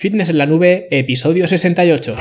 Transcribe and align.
Fitness 0.00 0.30
en 0.30 0.38
la 0.38 0.46
Nube, 0.46 0.86
episodio 0.92 1.48
68. 1.48 2.16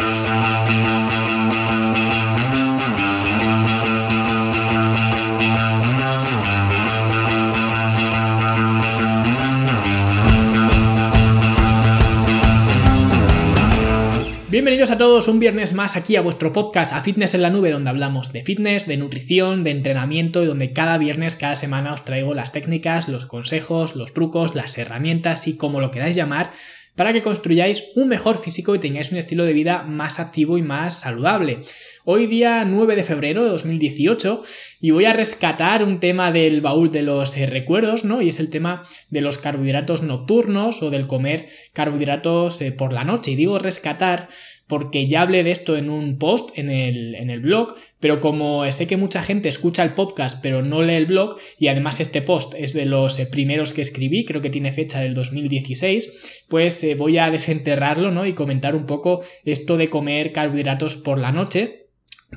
Bienvenidos 14.49 14.89
a 14.89 14.97
todos 14.97 15.27
un 15.27 15.37
viernes 15.37 15.73
más 15.73 15.95
aquí 15.95 16.15
a 16.15 16.21
vuestro 16.21 16.51
podcast 16.51 16.93
A 16.93 17.01
Fitness 17.01 17.35
en 17.35 17.43
la 17.43 17.51
Nube, 17.51 17.69
donde 17.69 17.91
hablamos 17.91 18.33
de 18.33 18.41
fitness, 18.41 18.87
de 18.87 18.97
nutrición, 18.97 19.63
de 19.63 19.69
entrenamiento 19.69 20.41
y 20.41 20.47
donde 20.47 20.73
cada 20.73 20.97
viernes, 20.97 21.35
cada 21.35 21.55
semana 21.55 21.93
os 21.93 22.03
traigo 22.03 22.33
las 22.33 22.51
técnicas, 22.51 23.07
los 23.07 23.27
consejos, 23.27 23.95
los 23.95 24.15
trucos, 24.15 24.55
las 24.55 24.75
herramientas 24.79 25.47
y 25.47 25.57
como 25.57 25.79
lo 25.79 25.91
queráis 25.91 26.15
llamar 26.15 26.49
para 26.97 27.13
que 27.13 27.21
construyáis 27.21 27.91
un 27.95 28.09
mejor 28.09 28.39
físico 28.39 28.73
y 28.73 28.79
tengáis 28.79 29.11
un 29.11 29.19
estilo 29.19 29.45
de 29.45 29.53
vida 29.53 29.83
más 29.83 30.19
activo 30.19 30.57
y 30.57 30.63
más 30.63 31.01
saludable. 31.01 31.59
Hoy 32.05 32.25
día 32.25 32.65
9 32.65 32.95
de 32.95 33.03
febrero 33.03 33.43
de 33.43 33.51
2018 33.51 34.41
y 34.81 34.89
voy 34.91 35.05
a 35.05 35.13
rescatar 35.13 35.83
un 35.83 35.99
tema 35.99 36.31
del 36.31 36.59
baúl 36.59 36.89
de 36.89 37.03
los 37.03 37.37
eh, 37.37 37.45
recuerdos, 37.45 38.03
¿no? 38.03 38.21
Y 38.23 38.29
es 38.29 38.39
el 38.39 38.49
tema 38.49 38.81
de 39.11 39.21
los 39.21 39.37
carbohidratos 39.37 40.01
nocturnos 40.01 40.81
o 40.81 40.89
del 40.89 41.05
comer 41.05 41.47
carbohidratos 41.71 42.61
eh, 42.61 42.71
por 42.71 42.91
la 42.91 43.03
noche. 43.03 43.31
Y 43.31 43.35
digo 43.35 43.59
rescatar 43.59 44.27
porque 44.67 45.07
ya 45.07 45.21
hablé 45.21 45.43
de 45.43 45.51
esto 45.51 45.77
en 45.77 45.89
un 45.89 46.17
post 46.17 46.51
en 46.57 46.69
el, 46.69 47.15
en 47.15 47.29
el 47.29 47.39
blog, 47.39 47.75
pero 47.99 48.19
como 48.19 48.69
sé 48.71 48.87
que 48.87 48.97
mucha 48.97 49.23
gente 49.23 49.49
escucha 49.49 49.83
el 49.83 49.91
podcast 49.91 50.39
pero 50.41 50.61
no 50.61 50.81
lee 50.81 50.95
el 50.95 51.05
blog, 51.05 51.37
y 51.57 51.67
además 51.67 51.99
este 51.99 52.21
post 52.21 52.53
es 52.57 52.73
de 52.73 52.85
los 52.85 53.17
eh, 53.19 53.25
primeros 53.25 53.73
que 53.73 53.81
escribí, 53.81 54.25
creo 54.25 54.41
que 54.41 54.49
tiene 54.49 54.71
fecha 54.71 54.99
del 54.99 55.13
2016, 55.13 56.45
pues 56.49 56.83
eh, 56.83 56.95
voy 56.95 57.17
a 57.17 57.31
desenterrarlo 57.31 58.11
¿no? 58.11 58.25
y 58.25 58.33
comentar 58.33 58.75
un 58.75 58.85
poco 58.85 59.21
esto 59.45 59.77
de 59.77 59.89
comer 59.89 60.33
carbohidratos 60.33 60.97
por 60.97 61.17
la 61.17 61.31
noche 61.31 61.86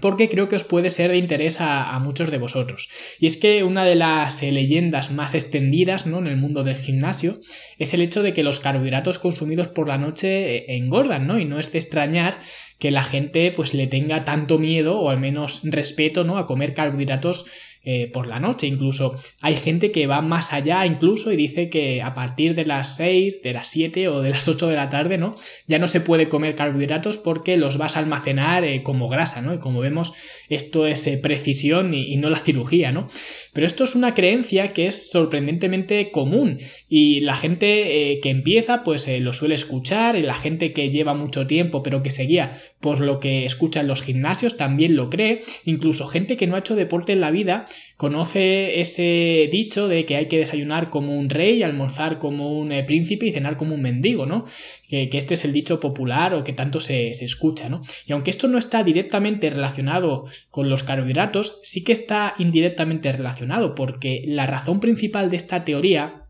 porque 0.00 0.28
creo 0.28 0.48
que 0.48 0.56
os 0.56 0.64
puede 0.64 0.88
ser 0.88 1.10
de 1.10 1.18
interés 1.18 1.60
a, 1.60 1.98
muchos 1.98 2.30
de 2.30 2.38
vosotros. 2.38 2.88
Y 3.18 3.26
es 3.26 3.36
que 3.36 3.64
una 3.64 3.84
de 3.84 3.96
las 3.96 4.42
eh, 4.42 4.52
leyendas 4.52 5.10
más 5.10 5.34
extendidas 5.34 6.06
¿no? 6.06 6.18
en 6.18 6.28
el 6.28 6.36
mundo 6.36 6.62
del 6.62 6.76
gimnasio 6.76 7.40
es 7.78 7.92
el 7.92 8.00
hecho 8.00 8.22
de 8.22 8.32
que 8.32 8.44
los 8.44 8.60
carbohidratos 8.60 9.18
consumidos 9.18 9.68
por 9.68 9.88
la 9.88 9.98
noche 9.98 10.56
eh, 10.56 10.64
engordan, 10.76 11.26
¿no? 11.26 11.38
Y 11.38 11.44
no 11.44 11.58
es 11.58 11.72
de 11.72 11.78
extrañar 11.78 12.38
que 12.78 12.90
la 12.90 13.04
gente 13.04 13.52
pues 13.54 13.74
le 13.74 13.86
tenga 13.88 14.24
tanto 14.24 14.58
miedo 14.58 14.98
o 14.98 15.10
al 15.10 15.18
menos 15.18 15.60
respeto, 15.64 16.24
¿no? 16.24 16.38
A 16.38 16.46
comer 16.46 16.72
carbohidratos 16.72 17.44
eh, 17.82 18.10
por 18.12 18.26
la 18.26 18.40
noche. 18.40 18.66
Incluso 18.66 19.14
hay 19.40 19.56
gente 19.56 19.90
que 19.90 20.06
va 20.06 20.20
más 20.20 20.52
allá 20.52 20.84
incluso 20.84 21.32
y 21.32 21.36
dice 21.36 21.70
que 21.70 22.02
a 22.02 22.12
partir 22.12 22.54
de 22.54 22.66
las 22.66 22.96
6, 22.96 23.40
de 23.42 23.54
las 23.54 23.68
7 23.68 24.08
o 24.08 24.20
de 24.20 24.28
las 24.28 24.46
8 24.48 24.68
de 24.68 24.76
la 24.76 24.90
tarde, 24.90 25.16
¿no? 25.16 25.34
Ya 25.66 25.78
no 25.78 25.88
se 25.88 26.02
puede 26.02 26.28
comer 26.28 26.54
carbohidratos 26.54 27.16
porque 27.16 27.56
los 27.56 27.78
vas 27.78 27.96
a 27.96 28.00
almacenar 28.00 28.64
eh, 28.64 28.82
como 28.82 29.08
grasa, 29.08 29.40
¿no? 29.40 29.54
Y 29.54 29.58
como 29.58 29.80
vemos, 29.80 30.12
esto 30.50 30.86
es 30.86 31.06
eh, 31.06 31.16
precisión 31.16 31.94
y, 31.94 32.16
no 32.18 32.28
la 32.28 32.38
cirugía, 32.38 32.92
¿no? 32.92 33.06
Pero 33.52 33.66
esto 33.66 33.84
es 33.84 33.94
una 33.94 34.14
creencia 34.14 34.72
que 34.72 34.86
es 34.86 35.10
sorprendentemente 35.10 36.10
común 36.10 36.58
y 36.88 37.20
la 37.20 37.36
gente 37.36 38.20
que 38.22 38.30
empieza 38.30 38.82
pues 38.82 39.08
lo 39.20 39.32
suele 39.32 39.54
escuchar 39.54 40.16
y 40.16 40.22
la 40.22 40.34
gente 40.34 40.72
que 40.72 40.90
lleva 40.90 41.14
mucho 41.14 41.46
tiempo 41.46 41.82
pero 41.82 42.02
que 42.02 42.10
seguía 42.10 42.52
por 42.80 43.00
lo 43.00 43.20
que 43.20 43.44
escucha 43.44 43.80
en 43.80 43.88
los 43.88 44.02
gimnasios 44.02 44.56
también 44.56 44.96
lo 44.96 45.10
cree, 45.10 45.40
incluso 45.64 46.06
gente 46.06 46.36
que 46.36 46.46
no 46.46 46.56
ha 46.56 46.60
hecho 46.60 46.76
deporte 46.76 47.12
en 47.12 47.20
la 47.20 47.30
vida 47.30 47.66
conoce 47.96 48.80
ese 48.80 49.48
dicho 49.52 49.88
de 49.88 50.06
que 50.06 50.16
hay 50.16 50.26
que 50.26 50.38
desayunar 50.38 50.90
como 50.90 51.14
un 51.14 51.28
rey, 51.28 51.62
almorzar 51.62 52.18
como 52.18 52.58
un 52.58 52.72
eh, 52.72 52.82
príncipe 52.84 53.26
y 53.26 53.32
cenar 53.32 53.56
como 53.56 53.74
un 53.74 53.82
mendigo, 53.82 54.26
¿no? 54.26 54.46
Que, 54.88 55.10
este 55.12 55.34
es 55.34 55.44
el 55.44 55.52
dicho 55.52 55.80
popular 55.80 56.34
o 56.34 56.42
que 56.42 56.52
tanto 56.52 56.80
se, 56.80 57.12
se, 57.14 57.24
escucha, 57.26 57.68
¿no? 57.68 57.82
Y 58.06 58.12
aunque 58.12 58.30
esto 58.30 58.48
no 58.48 58.58
está 58.58 58.82
directamente 58.82 59.50
relacionado 59.50 60.24
con 60.48 60.70
los 60.70 60.82
carbohidratos, 60.82 61.60
sí 61.62 61.84
que 61.84 61.92
está 61.92 62.34
indirectamente 62.38 63.12
relacionado, 63.12 63.39
porque 63.74 64.24
la 64.26 64.46
razón 64.46 64.80
principal 64.80 65.30
de 65.30 65.36
esta 65.36 65.64
teoría 65.64 66.20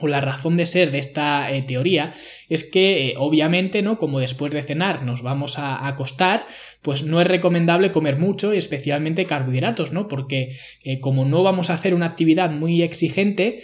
o 0.00 0.08
la 0.08 0.20
razón 0.20 0.56
de 0.56 0.66
ser 0.66 0.90
de 0.90 0.98
esta 0.98 1.50
eh, 1.50 1.62
teoría 1.62 2.12
es 2.48 2.70
que 2.70 3.08
eh, 3.08 3.14
obviamente 3.16 3.82
no 3.82 3.98
como 3.98 4.20
después 4.20 4.52
de 4.52 4.62
cenar 4.62 5.02
nos 5.02 5.22
vamos 5.22 5.58
a 5.58 5.88
acostar 5.88 6.46
pues 6.82 7.02
no 7.02 7.20
es 7.20 7.26
recomendable 7.26 7.90
comer 7.90 8.18
mucho 8.18 8.54
y 8.54 8.58
especialmente 8.58 9.24
carbohidratos 9.24 9.92
no 9.92 10.06
porque 10.06 10.54
eh, 10.84 11.00
como 11.00 11.24
no 11.24 11.42
vamos 11.42 11.70
a 11.70 11.74
hacer 11.74 11.94
una 11.94 12.06
actividad 12.06 12.50
muy 12.50 12.82
exigente 12.82 13.62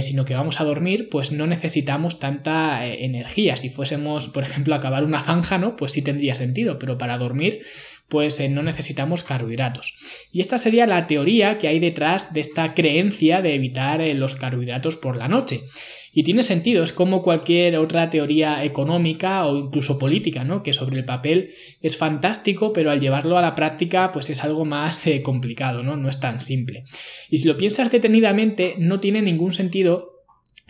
sino 0.00 0.24
que 0.24 0.34
vamos 0.36 0.60
a 0.60 0.64
dormir 0.64 1.08
pues 1.10 1.32
no 1.32 1.48
necesitamos 1.48 2.20
tanta 2.20 2.86
energía. 2.86 3.56
Si 3.56 3.68
fuésemos 3.68 4.28
por 4.28 4.44
ejemplo 4.44 4.74
a 4.74 4.76
acabar 4.76 5.02
una 5.02 5.20
zanja 5.20 5.58
no 5.58 5.74
pues 5.74 5.90
sí 5.90 6.02
tendría 6.02 6.36
sentido 6.36 6.78
pero 6.78 6.96
para 6.98 7.18
dormir 7.18 7.60
pues 8.12 8.38
eh, 8.40 8.50
no 8.50 8.62
necesitamos 8.62 9.22
carbohidratos. 9.22 9.94
Y 10.32 10.42
esta 10.42 10.58
sería 10.58 10.86
la 10.86 11.06
teoría 11.06 11.56
que 11.56 11.66
hay 11.66 11.80
detrás 11.80 12.34
de 12.34 12.42
esta 12.42 12.74
creencia 12.74 13.40
de 13.40 13.54
evitar 13.54 14.02
eh, 14.02 14.12
los 14.12 14.36
carbohidratos 14.36 14.96
por 14.96 15.16
la 15.16 15.28
noche. 15.28 15.62
Y 16.12 16.22
tiene 16.22 16.42
sentido, 16.42 16.84
es 16.84 16.92
como 16.92 17.22
cualquier 17.22 17.78
otra 17.78 18.10
teoría 18.10 18.64
económica 18.64 19.46
o 19.46 19.56
incluso 19.56 19.98
política, 19.98 20.44
¿no? 20.44 20.62
Que 20.62 20.74
sobre 20.74 20.98
el 20.98 21.06
papel 21.06 21.48
es 21.80 21.96
fantástico, 21.96 22.74
pero 22.74 22.90
al 22.90 23.00
llevarlo 23.00 23.38
a 23.38 23.40
la 23.40 23.54
práctica, 23.54 24.12
pues 24.12 24.28
es 24.28 24.44
algo 24.44 24.66
más 24.66 25.06
eh, 25.06 25.22
complicado, 25.22 25.82
¿no? 25.82 25.96
No 25.96 26.10
es 26.10 26.20
tan 26.20 26.42
simple. 26.42 26.84
Y 27.30 27.38
si 27.38 27.48
lo 27.48 27.56
piensas 27.56 27.90
detenidamente, 27.90 28.74
no 28.76 29.00
tiene 29.00 29.22
ningún 29.22 29.52
sentido 29.52 30.11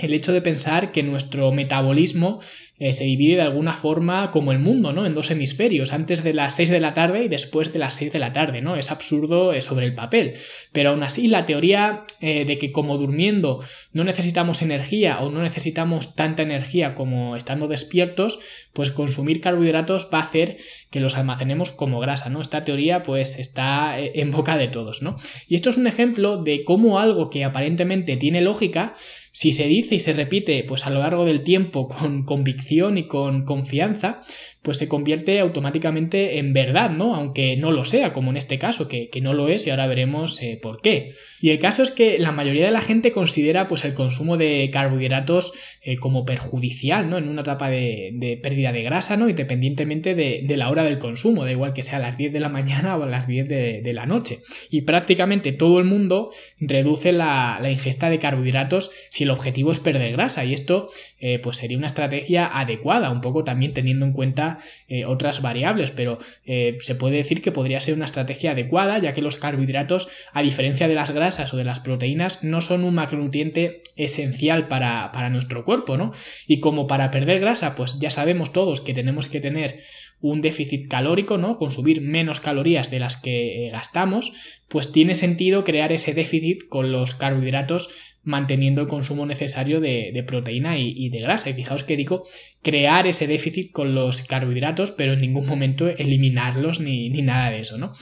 el 0.02 0.14
hecho 0.14 0.32
de 0.32 0.42
pensar 0.42 0.92
que 0.92 1.02
nuestro 1.02 1.52
metabolismo 1.52 2.40
eh, 2.84 2.92
se 2.92 3.04
divide 3.04 3.36
de 3.36 3.42
alguna 3.42 3.74
forma 3.74 4.32
como 4.32 4.50
el 4.50 4.58
mundo, 4.58 4.92
¿no? 4.92 5.06
En 5.06 5.14
dos 5.14 5.30
hemisferios, 5.30 5.92
antes 5.92 6.24
de 6.24 6.34
las 6.34 6.56
6 6.56 6.68
de 6.68 6.80
la 6.80 6.94
tarde 6.94 7.22
y 7.22 7.28
después 7.28 7.72
de 7.72 7.78
las 7.78 7.94
6 7.94 8.12
de 8.12 8.18
la 8.18 8.32
tarde, 8.32 8.60
¿no? 8.60 8.74
Es 8.74 8.90
absurdo 8.90 9.52
eh, 9.52 9.62
sobre 9.62 9.86
el 9.86 9.94
papel. 9.94 10.32
Pero 10.72 10.90
aún 10.90 11.04
así, 11.04 11.28
la 11.28 11.46
teoría 11.46 12.02
eh, 12.20 12.44
de 12.44 12.58
que 12.58 12.72
como 12.72 12.98
durmiendo 12.98 13.60
no 13.92 14.02
necesitamos 14.02 14.62
energía 14.62 15.20
o 15.20 15.30
no 15.30 15.42
necesitamos 15.42 16.16
tanta 16.16 16.42
energía 16.42 16.96
como 16.96 17.36
estando 17.36 17.68
despiertos, 17.68 18.40
pues 18.72 18.90
consumir 18.90 19.40
carbohidratos 19.40 20.08
va 20.12 20.18
a 20.18 20.22
hacer 20.22 20.56
que 20.90 20.98
los 20.98 21.14
almacenemos 21.16 21.70
como 21.70 22.00
grasa, 22.00 22.30
¿no? 22.30 22.40
Esta 22.40 22.64
teoría 22.64 23.04
pues 23.04 23.38
está 23.38 23.96
en 23.96 24.32
boca 24.32 24.56
de 24.56 24.66
todos, 24.66 25.02
¿no? 25.02 25.14
Y 25.46 25.54
esto 25.54 25.70
es 25.70 25.76
un 25.76 25.86
ejemplo 25.86 26.38
de 26.38 26.64
cómo 26.64 26.98
algo 26.98 27.30
que 27.30 27.44
aparentemente 27.44 28.16
tiene 28.16 28.40
lógica, 28.40 28.96
si 29.32 29.52
se 29.52 29.66
dice 29.66 29.94
y 29.94 30.00
se 30.00 30.12
repite 30.12 30.62
pues 30.64 30.86
a 30.86 30.90
lo 30.90 31.00
largo 31.00 31.24
del 31.24 31.42
tiempo 31.42 31.88
con 31.88 32.24
convicción 32.24 32.98
y 32.98 33.08
con 33.08 33.44
confianza, 33.44 34.20
pues 34.62 34.78
se 34.78 34.88
convierte 34.88 35.40
automáticamente 35.40 36.38
en 36.38 36.52
verdad, 36.52 36.90
¿no? 36.90 37.16
Aunque 37.16 37.56
no 37.56 37.72
lo 37.72 37.84
sea, 37.84 38.12
como 38.12 38.30
en 38.30 38.36
este 38.36 38.58
caso, 38.58 38.86
que, 38.86 39.10
no 39.20 39.34
lo 39.34 39.48
es 39.48 39.66
y 39.66 39.70
ahora 39.70 39.86
veremos 39.88 40.40
eh, 40.40 40.58
por 40.60 40.80
qué. 40.80 41.14
Y 41.40 41.50
el 41.50 41.58
caso 41.58 41.82
es 41.82 41.90
que 41.90 42.20
la 42.20 42.30
mayoría 42.30 42.64
de 42.64 42.70
la 42.70 42.80
gente 42.80 43.10
considera 43.10 43.66
pues 43.66 43.84
el 43.84 43.94
consumo 43.94 44.36
de 44.36 44.70
carbohidratos 44.72 45.52
eh, 45.82 45.96
como 45.96 46.24
perjudicial, 46.24 47.10
¿no? 47.10 47.18
En 47.18 47.28
una 47.28 47.42
etapa 47.42 47.68
de, 47.68 48.38
pérdida 48.40 48.72
de 48.72 48.84
grasa, 48.84 49.16
¿no? 49.16 49.28
Independientemente 49.28 50.14
de, 50.14 50.56
la 50.56 50.70
hora 50.70 50.84
del 50.84 50.98
consumo, 50.98 51.44
da 51.44 51.50
igual 51.50 51.72
que 51.72 51.82
sea 51.82 51.96
a 51.96 52.00
las 52.00 52.16
10 52.16 52.32
de 52.32 52.40
la 52.40 52.48
mañana 52.50 52.96
o 52.96 53.02
a 53.02 53.06
las 53.06 53.26
10 53.26 53.48
de, 53.48 53.92
la 53.92 54.06
noche. 54.06 54.38
Y 54.70 54.82
prácticamente 54.82 55.52
todo 55.52 55.80
el 55.80 55.84
mundo 55.84 56.30
reduce 56.60 57.10
la, 57.12 57.58
ingesta 57.68 58.08
de 58.08 58.20
carbohidratos 58.20 58.90
si 59.10 59.24
el 59.24 59.30
objetivo 59.30 59.72
es 59.72 59.80
perder 59.80 60.12
grasa. 60.12 60.44
Y 60.44 60.54
esto 60.54 60.88
eh, 61.18 61.40
pues 61.40 61.56
sería 61.56 61.76
una 61.76 61.88
estrategia 61.88 62.46
adecuada, 62.46 63.10
un 63.10 63.20
poco 63.20 63.42
también 63.42 63.72
teniendo 63.72 64.06
en 64.06 64.12
cuenta 64.12 64.51
eh, 64.88 65.04
otras 65.04 65.42
variables, 65.42 65.90
pero 65.90 66.18
eh, 66.44 66.78
se 66.80 66.94
puede 66.94 67.16
decir 67.16 67.42
que 67.42 67.52
podría 67.52 67.80
ser 67.80 67.94
una 67.94 68.06
estrategia 68.06 68.52
adecuada, 68.52 68.98
ya 68.98 69.12
que 69.12 69.22
los 69.22 69.38
carbohidratos, 69.38 70.08
a 70.32 70.42
diferencia 70.42 70.88
de 70.88 70.94
las 70.94 71.10
grasas 71.10 71.52
o 71.54 71.56
de 71.56 71.64
las 71.64 71.80
proteínas, 71.80 72.44
no 72.44 72.60
son 72.60 72.84
un 72.84 72.94
macronutriente 72.94 73.82
esencial 73.96 74.68
para, 74.68 75.10
nuestro 75.30 75.64
cuerpo, 75.64 75.96
¿no? 75.96 76.12
Y 76.46 76.60
como 76.60 76.86
para 76.86 77.10
perder 77.10 77.40
grasa, 77.40 77.74
pues 77.74 77.98
ya 78.00 78.10
sabemos 78.10 78.52
todos 78.52 78.80
que 78.80 78.94
tenemos 78.94 79.28
que 79.28 79.40
tener 79.40 79.80
un 80.22 80.40
déficit 80.40 80.88
calórico, 80.88 81.36
¿no? 81.36 81.58
Consumir 81.58 82.00
menos 82.00 82.40
calorías 82.40 82.90
de 82.90 83.00
las 83.00 83.16
que 83.16 83.66
eh, 83.66 83.70
gastamos, 83.70 84.32
pues 84.68 84.92
tiene 84.92 85.14
sentido 85.14 85.64
crear 85.64 85.92
ese 85.92 86.14
déficit 86.14 86.68
con 86.68 86.92
los 86.92 87.14
carbohidratos 87.14 87.90
manteniendo 88.24 88.82
el 88.82 88.86
consumo 88.86 89.26
necesario 89.26 89.80
de, 89.80 90.24
proteína 90.26 90.78
y, 90.78 91.08
de 91.08 91.20
grasa. 91.20 91.50
Y 91.50 91.54
fijaos 91.54 91.82
que 91.82 91.96
digo 91.96 92.22
crear 92.62 93.08
ese 93.08 93.26
déficit 93.26 93.72
con 93.72 93.94
los 93.96 94.22
carbohidratos, 94.22 94.92
pero 94.92 95.14
en 95.14 95.20
ningún 95.20 95.46
momento 95.46 95.88
eliminarlos 95.88 96.78
ni, 96.78 97.08
ni 97.10 97.22
nada 97.22 97.50
de 97.50 97.58
eso, 97.58 97.78
¿no? 97.78 97.92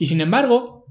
Y 0.00 0.06
sin 0.06 0.20
embargo, 0.20 0.86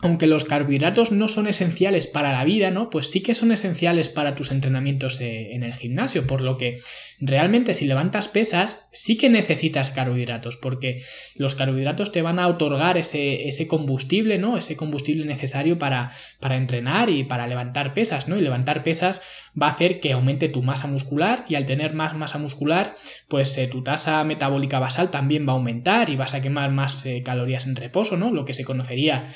aunque 0.00 0.28
los 0.28 0.44
carbohidratos 0.44 1.10
no 1.10 1.26
son 1.26 1.48
esenciales 1.48 2.06
para 2.06 2.30
la 2.30 2.44
vida, 2.44 2.70
¿no? 2.70 2.88
Pues 2.88 3.10
sí 3.10 3.20
que 3.20 3.34
son 3.34 3.50
esenciales 3.50 4.08
para 4.08 4.36
tus 4.36 4.52
entrenamientos 4.52 5.20
eh, 5.20 5.54
en 5.54 5.64
el 5.64 5.74
gimnasio, 5.74 6.26
por 6.26 6.40
lo 6.40 6.56
que 6.56 6.78
realmente 7.20 7.74
si 7.74 7.86
levantas 7.86 8.28
pesas, 8.28 8.90
sí 8.92 9.16
que 9.16 9.28
necesitas 9.28 9.90
carbohidratos, 9.90 10.56
porque 10.56 11.02
los 11.34 11.56
carbohidratos 11.56 12.12
te 12.12 12.22
van 12.22 12.38
a 12.38 12.46
otorgar 12.46 12.96
ese, 12.96 13.48
ese 13.48 13.66
combustible, 13.66 14.38
¿no? 14.38 14.56
Ese 14.56 14.76
combustible 14.76 15.24
necesario 15.24 15.78
para, 15.80 16.12
para 16.38 16.56
entrenar 16.56 17.10
y 17.10 17.24
para 17.24 17.48
levantar 17.48 17.92
pesas, 17.92 18.28
¿no? 18.28 18.38
Y 18.38 18.40
levantar 18.40 18.84
pesas 18.84 19.22
va 19.60 19.66
a 19.66 19.70
hacer 19.72 19.98
que 19.98 20.12
aumente 20.12 20.48
tu 20.48 20.62
masa 20.62 20.86
muscular 20.86 21.44
y 21.48 21.56
al 21.56 21.66
tener 21.66 21.94
más 21.94 22.14
masa 22.14 22.38
muscular, 22.38 22.94
pues 23.26 23.56
eh, 23.58 23.66
tu 23.66 23.82
tasa 23.82 24.22
metabólica 24.22 24.78
basal 24.78 25.10
también 25.10 25.44
va 25.46 25.52
a 25.52 25.56
aumentar 25.56 26.08
y 26.08 26.14
vas 26.14 26.34
a 26.34 26.40
quemar 26.40 26.70
más 26.70 27.04
eh, 27.04 27.24
calorías 27.24 27.66
en 27.66 27.74
reposo, 27.74 28.16
¿no? 28.16 28.30
Lo 28.30 28.44
que 28.44 28.54
se 28.54 28.64
conocería 28.64 29.26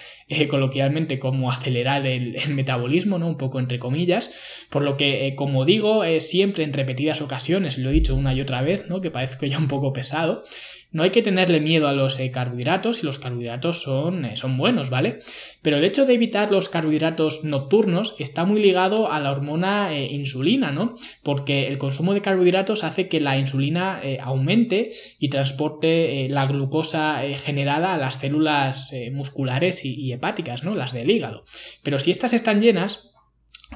coloquialmente 0.53 1.19
como 1.19 1.51
acelerar 1.51 2.07
el, 2.07 2.37
metabolismo, 2.51 3.19
¿no? 3.19 3.27
Un 3.27 3.39
poco 3.39 3.59
entre 3.59 3.79
comillas. 3.79 4.67
Por 4.69 4.83
lo 4.83 4.99
que, 4.99 5.27
eh, 5.27 5.35
como 5.35 5.65
digo, 5.65 6.03
siempre 6.21 6.63
en 6.63 6.75
repetidas 6.75 7.23
ocasiones, 7.23 7.79
lo 7.79 7.89
he 7.89 7.95
dicho 7.95 8.15
una 8.15 8.35
y 8.35 8.43
otra 8.43 8.61
vez, 8.61 8.87
¿no? 8.89 9.01
Que 9.01 9.11
parezco 9.11 9.47
ya 9.47 9.57
un 9.59 9.69
poco 9.69 9.95
pesado. 9.95 10.43
No 10.93 11.03
hay 11.03 11.11
que 11.11 11.23
tenerle 11.23 11.61
miedo 11.61 11.89
a 11.89 11.93
los 11.93 12.19
eh, 12.21 12.31
carbohidratos 12.31 13.03
y 13.03 13.07
los 13.07 13.19
carbohidratos 13.19 13.83
son, 13.83 14.25
eh, 14.25 14.37
son 14.37 14.57
buenos, 14.57 14.91
¿vale? 14.91 15.19
Pero 15.63 15.79
el 15.79 15.85
hecho 15.85 16.07
de 16.07 16.15
evitar 16.15 16.51
los 16.51 16.69
carbohidratos 16.69 17.45
nocturnos 17.45 18.15
está 18.19 18.45
muy 18.45 18.63
ligado 18.63 19.11
a 19.11 19.21
la 19.21 19.33
hormona 19.33 19.97
insulina, 19.97 20.73
¿no? 20.73 20.97
Porque 21.23 21.67
el 21.67 21.79
consumo 21.79 22.15
de 22.15 22.21
carbohidratos 22.21 22.85
hace 22.85 23.09
que 23.09 23.21
la 23.21 23.39
insulina 23.39 24.01
aumente 24.21 24.91
y 25.19 25.29
transporte 25.29 26.29
la 26.29 26.47
glucosa 26.47 27.23
generada 27.43 27.95
a 27.95 27.99
las 27.99 28.17
células 28.17 28.93
musculares 29.13 29.85
y 29.85 30.13
hepáticas 30.13 30.65
¿no? 30.65 30.75
Las 30.75 30.93
del 30.93 31.11
hígado. 31.11 31.45
Pero 31.83 31.99
si 31.99 32.11
estas 32.11 32.33
están 32.33 32.61
llenas, 32.61 33.12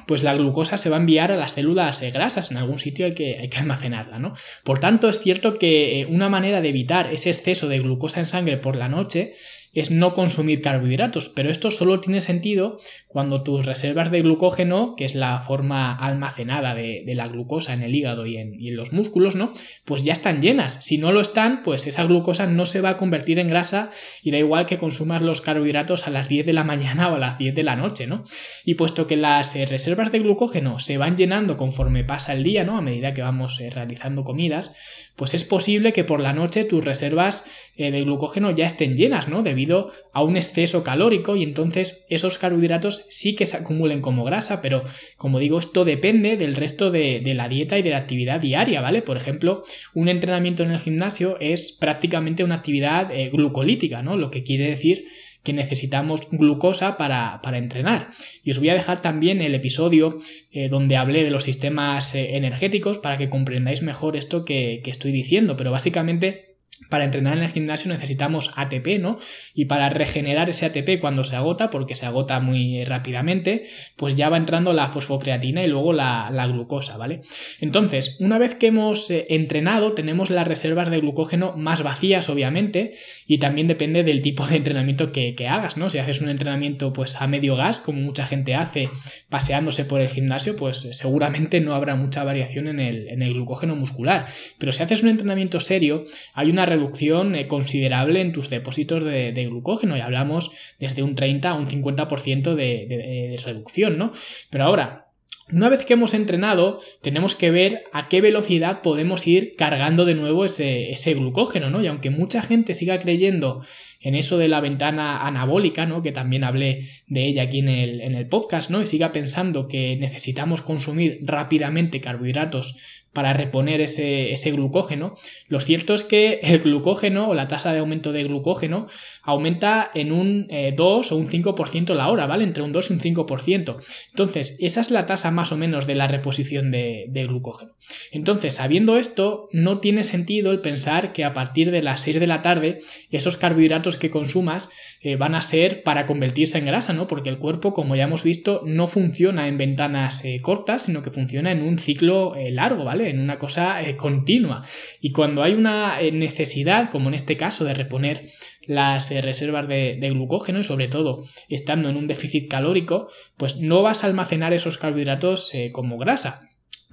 pues 0.05 0.23
la 0.23 0.35
glucosa 0.35 0.77
se 0.77 0.89
va 0.89 0.97
a 0.97 0.99
enviar 0.99 1.31
a 1.31 1.37
las 1.37 1.53
células 1.53 2.01
eh, 2.01 2.11
grasas, 2.11 2.51
en 2.51 2.57
algún 2.57 2.79
sitio 2.79 3.05
hay 3.05 3.13
que, 3.13 3.37
hay 3.39 3.49
que 3.49 3.57
almacenarla, 3.57 4.19
¿no? 4.19 4.33
Por 4.63 4.79
tanto, 4.79 5.09
es 5.09 5.19
cierto 5.19 5.55
que 5.55 6.01
eh, 6.01 6.05
una 6.05 6.29
manera 6.29 6.61
de 6.61 6.69
evitar 6.69 7.11
ese 7.11 7.29
exceso 7.29 7.67
de 7.67 7.79
glucosa 7.79 8.19
en 8.19 8.25
sangre 8.25 8.57
por 8.57 8.75
la 8.75 8.89
noche 8.89 9.33
es 9.77 9.91
no 9.91 10.13
consumir 10.13 10.61
carbohidratos, 10.61 11.29
pero 11.29 11.51
esto 11.51 11.69
solo 11.69 11.99
tiene 11.99 12.19
sentido 12.19 12.79
cuando 13.07 13.43
tus 13.43 13.63
reservas 13.63 14.09
de 14.09 14.23
glucógeno, 14.23 14.95
que 14.97 15.05
es 15.05 15.13
la 15.13 15.39
forma 15.39 15.93
almacenada 15.95 16.73
de, 16.73 17.03
la 17.13 17.27
glucosa 17.27 17.75
en 17.75 17.83
el 17.83 17.93
hígado 17.93 18.25
y 18.25 18.37
en, 18.37 18.57
los 18.75 18.91
músculos, 18.91 19.35
¿no? 19.35 19.53
Pues 19.85 20.03
ya 20.03 20.13
están 20.13 20.41
llenas. 20.41 20.79
Si 20.81 20.97
no 20.97 21.11
lo 21.11 21.21
están, 21.21 21.61
pues 21.61 21.85
esa 21.85 22.05
glucosa 22.05 22.47
no 22.47 22.65
se 22.65 22.81
va 22.81 22.89
a 22.89 22.97
convertir 22.97 23.37
en 23.37 23.49
grasa 23.49 23.91
y 24.23 24.31
da 24.31 24.39
igual 24.39 24.65
que 24.65 24.79
consumas 24.79 25.21
los 25.21 25.41
carbohidratos 25.41 26.07
a 26.07 26.09
las 26.09 26.27
10 26.27 26.47
de 26.47 26.53
la 26.53 26.63
mañana 26.63 27.09
o 27.09 27.15
a 27.15 27.19
las 27.19 27.37
10 27.37 27.53
de 27.53 27.63
la 27.63 27.75
noche, 27.75 28.07
¿no? 28.07 28.23
Y 28.65 28.73
puesto 28.75 29.05
que 29.05 29.15
las 29.15 29.55
eh, 29.55 29.67
reservas 29.67 30.11
de 30.11 30.19
glucógeno 30.19 30.79
se 30.79 30.97
van 30.97 31.15
llenando 31.15 31.55
conforme 31.55 32.03
pasa 32.03 32.33
el 32.33 32.43
día, 32.43 32.63
¿no? 32.63 32.77
A 32.77 32.81
medida 32.81 33.13
que 33.13 33.21
vamos 33.21 33.59
eh, 33.59 33.69
realizando 33.69 34.23
comidas, 34.23 34.75
pues 35.15 35.33
es 35.33 35.43
posible 35.43 35.93
que 35.93 36.03
por 36.03 36.19
la 36.19 36.33
noche 36.33 36.63
tus 36.63 36.85
reservas 36.85 37.45
eh, 37.75 37.91
de 37.91 38.03
glucógeno 38.03 38.51
ya 38.51 38.65
estén 38.65 38.95
llenas, 38.95 39.27
¿no? 39.27 39.43
Debido 39.43 39.66
a 40.13 40.23
un 40.23 40.37
exceso 40.37 40.83
calórico 40.83 41.35
y 41.35 41.43
entonces 41.43 42.05
esos 42.09 42.37
carbohidratos 42.37 43.05
sí 43.09 43.35
que 43.35 43.45
se 43.45 43.57
acumulen 43.57 44.01
como 44.01 44.23
grasa, 44.23 44.61
pero 44.61 44.83
como 45.17 45.39
digo, 45.39 45.59
esto 45.59 45.85
depende 45.85 46.37
del 46.37 46.55
resto 46.55 46.91
de, 46.91 47.21
la 47.35 47.49
dieta 47.49 47.77
y 47.77 47.81
de 47.81 47.91
la 47.91 47.97
actividad 47.97 48.39
diaria, 48.39 48.81
¿vale? 48.81 49.01
Por 49.01 49.17
ejemplo, 49.17 49.63
un 49.93 50.09
entrenamiento 50.09 50.63
en 50.63 50.71
el 50.71 50.79
gimnasio 50.79 51.37
es 51.39 51.71
prácticamente 51.71 52.43
una 52.43 52.55
actividad 52.55 53.11
eh, 53.11 53.29
glucolítica, 53.29 54.01
¿no? 54.01 54.17
Lo 54.17 54.31
que 54.31 54.43
quiere 54.43 54.67
decir 54.67 55.05
que 55.43 55.53
necesitamos 55.53 56.29
glucosa 56.31 56.97
para, 56.97 57.39
entrenar. 57.53 58.09
Y 58.43 58.51
os 58.51 58.59
voy 58.59 58.69
a 58.69 58.73
dejar 58.73 59.01
también 59.01 59.39
el 59.39 59.55
episodio 59.55 60.17
eh, 60.51 60.67
donde 60.67 60.97
hablé 60.97 61.23
de 61.23 61.31
los 61.31 61.43
sistemas 61.43 62.15
energéticos 62.15 62.97
para 62.97 63.17
que 63.17 63.29
comprendáis 63.29 63.81
mejor 63.81 64.17
esto 64.17 64.43
que 64.43 64.81
estoy 64.85 65.13
diciendo. 65.13 65.55
Pero 65.55 65.71
básicamente 65.71 66.56
para 66.89 67.03
entrenar 67.03 67.37
en 67.37 67.43
el 67.43 67.49
gimnasio 67.49 67.91
necesitamos 67.91 68.51
ATP, 68.55 68.99
¿no? 68.99 69.17
Y 69.53 69.65
para 69.65 69.89
regenerar 69.89 70.49
ese 70.49 70.65
ATP 70.65 70.99
cuando 70.99 71.23
se 71.23 71.35
agota, 71.35 71.69
porque 71.69 71.95
se 71.95 72.05
agota 72.05 72.39
muy 72.39 72.83
rápidamente, 72.83 73.63
pues 73.95 74.15
ya 74.15 74.29
va 74.29 74.37
entrando 74.37 74.73
la 74.73 74.87
fosfocreatina 74.87 75.63
y 75.63 75.67
luego 75.67 75.93
la, 75.93 76.29
glucosa, 76.47 76.97
¿vale? 76.97 77.21
Entonces, 77.59 78.17
una 78.19 78.37
vez 78.37 78.55
que 78.55 78.67
hemos 78.67 79.09
eh, 79.09 79.25
entrenado, 79.29 79.93
tenemos 79.93 80.29
las 80.29 80.47
reservas 80.47 80.89
de 80.89 80.99
glucógeno 80.99 81.53
más 81.57 81.83
vacías, 81.83 82.29
obviamente, 82.29 82.91
y 83.27 83.39
también 83.39 83.67
depende 83.67 84.03
del 84.03 84.21
tipo 84.21 84.45
de 84.47 84.57
entrenamiento 84.57 85.11
que, 85.11 85.35
hagas, 85.47 85.77
¿no? 85.77 85.89
Si 85.89 85.97
haces 85.97 86.21
un 86.21 86.29
entrenamiento 86.29 86.91
pues 86.93 87.21
a 87.21 87.27
medio 87.27 87.55
gas, 87.55 87.79
como 87.79 88.01
mucha 88.01 88.25
gente 88.25 88.53
hace 88.53 88.89
paseándose 89.29 89.85
por 89.85 90.01
el 90.01 90.09
gimnasio, 90.09 90.55
pues 90.55 90.87
seguramente 90.91 91.61
no 91.61 91.73
habrá 91.73 91.95
mucha 91.95 92.23
variación 92.23 92.67
en 92.67 92.79
el, 92.79 93.07
en 93.07 93.21
el 93.21 93.33
glucógeno 93.33 93.75
muscular. 93.75 94.25
Pero 94.57 94.73
si 94.73 94.83
haces 94.83 95.03
un 95.03 95.09
entrenamiento 95.09 95.59
serio, 95.59 96.03
hay 96.33 96.49
una 96.49 96.65
reducción 96.67 97.35
eh, 97.35 97.47
considerable 97.47 98.21
en 98.21 98.31
tus 98.31 98.49
depósitos 98.49 99.03
de, 99.03 99.31
glucógeno 99.47 99.97
y 99.97 100.01
hablamos 100.01 100.51
desde 100.79 101.01
un 101.01 101.15
30 101.15 101.49
a 101.49 101.53
un 101.55 101.67
50% 101.67 102.53
de, 102.53 102.85
de 102.87 103.39
reducción, 103.43 103.97
¿no? 103.97 104.11
Pero 104.51 104.65
ahora, 104.65 105.07
una 105.49 105.69
vez 105.69 105.85
que 105.85 105.93
hemos 105.93 106.13
entrenado, 106.13 106.79
tenemos 107.01 107.33
que 107.33 107.51
ver 107.51 107.85
a 107.93 108.09
qué 108.09 108.19
velocidad 108.19 108.81
podemos 108.81 109.25
ir 109.27 109.55
cargando 109.55 110.03
de 110.03 110.13
nuevo 110.13 110.43
ese, 110.43 111.13
glucógeno, 111.13 111.69
¿no? 111.69 111.81
Y 111.81 111.87
aunque 111.87 112.09
mucha 112.09 112.41
gente 112.41 112.73
siga 112.73 112.99
creyendo 112.99 113.63
en 114.01 114.15
eso 114.15 114.37
de 114.37 114.49
la 114.49 114.59
ventana 114.59 115.25
anabólica, 115.25 115.85
¿no? 115.85 116.01
Que 116.01 116.11
también 116.11 116.43
hablé 116.43 116.81
de 117.07 117.27
ella 117.27 117.43
aquí 117.43 117.59
en 117.59 117.69
el, 117.69 118.01
en 118.01 118.15
el 118.15 118.27
podcast, 118.27 118.69
¿no? 118.69 118.81
Y 118.81 118.85
siga 118.87 119.13
pensando 119.13 119.69
que 119.69 119.95
necesitamos 119.95 120.61
consumir 120.61 121.19
rápidamente 121.23 122.01
carbohidratos 122.01 123.05
para 123.17 123.33
reponer 123.33 123.81
ese, 123.81 124.51
glucógeno. 124.51 125.15
Lo 125.47 125.59
cierto 125.59 125.95
es 125.95 126.03
que 126.03 126.39
el 126.43 126.59
glucógeno 126.59 127.27
o 127.29 127.33
la 127.33 127.47
tasa 127.47 127.73
de 127.73 127.79
aumento 127.79 128.11
de 128.11 128.23
glucógeno 128.25 128.85
aumenta 129.23 129.89
en 129.95 130.11
un 130.11 130.47
2 130.47 130.51
eh, 130.51 131.15
o 131.15 131.17
un 131.17 131.27
5% 131.27 131.95
la 131.95 132.09
hora, 132.09 132.27
¿vale? 132.27 132.43
Entre 132.43 132.61
un 132.61 132.71
2 132.71 132.91
y 132.91 132.93
un 132.93 132.99
5%. 132.99 133.75
Entonces, 134.09 134.55
esa 134.59 134.81
es 134.81 134.91
la 134.91 135.07
tasa 135.07 135.31
más 135.31 135.51
o 135.51 135.57
menos 135.57 135.87
de 135.87 135.95
la 135.95 136.07
reposición 136.07 136.69
de, 136.69 137.05
de 137.09 137.25
glucógeno. 137.25 137.75
Entonces, 138.11 138.53
sabiendo 138.53 138.97
esto, 138.97 139.49
no 139.51 139.79
tiene 139.79 140.03
sentido 140.03 140.51
el 140.51 140.61
pensar 140.61 141.11
que 141.11 141.23
a 141.23 141.33
partir 141.33 141.71
de 141.71 141.81
las 141.81 142.01
6 142.01 142.19
de 142.19 142.27
la 142.27 142.43
tarde 142.43 142.81
esos 143.09 143.35
carbohidratos 143.35 143.97
que 143.97 144.11
consumas 144.11 144.69
eh, 145.01 145.15
van 145.15 145.33
a 145.33 145.41
ser 145.41 145.81
para 145.81 146.05
convertirse 146.05 146.59
en 146.59 146.67
grasa, 146.67 146.93
¿no? 146.93 147.07
Porque 147.07 147.29
el 147.29 147.39
cuerpo, 147.39 147.73
como 147.73 147.95
ya 147.95 148.03
hemos 148.03 148.23
visto, 148.23 148.61
no 148.67 148.85
funciona 148.85 149.47
en 149.47 149.57
ventanas 149.57 150.23
eh, 150.23 150.39
cortas, 150.39 150.83
sino 150.83 151.01
que 151.01 151.09
funciona 151.09 151.51
en 151.51 151.63
un 151.63 151.79
ciclo 151.79 152.35
largo, 152.51 152.83
¿vale? 152.83 153.06
En 153.09 153.19
una 153.19 153.37
cosa 153.37 153.81
eh, 153.81 153.95
continua. 153.95 154.63
Y 155.01 155.11
cuando 155.11 155.43
hay 155.43 155.53
una 155.53 155.99
eh, 156.01 156.11
necesidad, 156.11 156.89
como 156.89 157.09
en 157.09 157.15
este 157.15 157.37
caso, 157.37 157.65
de 157.65 157.73
reponer 157.73 158.25
las 158.65 159.11
eh, 159.11 159.21
reservas 159.21 159.67
de, 159.67 159.97
glucógeno 160.11 160.59
y 160.59 160.63
sobre 160.63 160.87
todo 160.87 161.23
estando 161.49 161.89
en 161.89 161.97
un 161.97 162.07
déficit 162.07 162.49
calórico, 162.49 163.07
pues 163.37 163.57
no 163.57 163.81
vas 163.81 164.03
a 164.03 164.07
almacenar 164.07 164.53
esos 164.53 164.77
carbohidratos 164.77 165.51
como 165.71 165.97
grasa. 165.97 166.49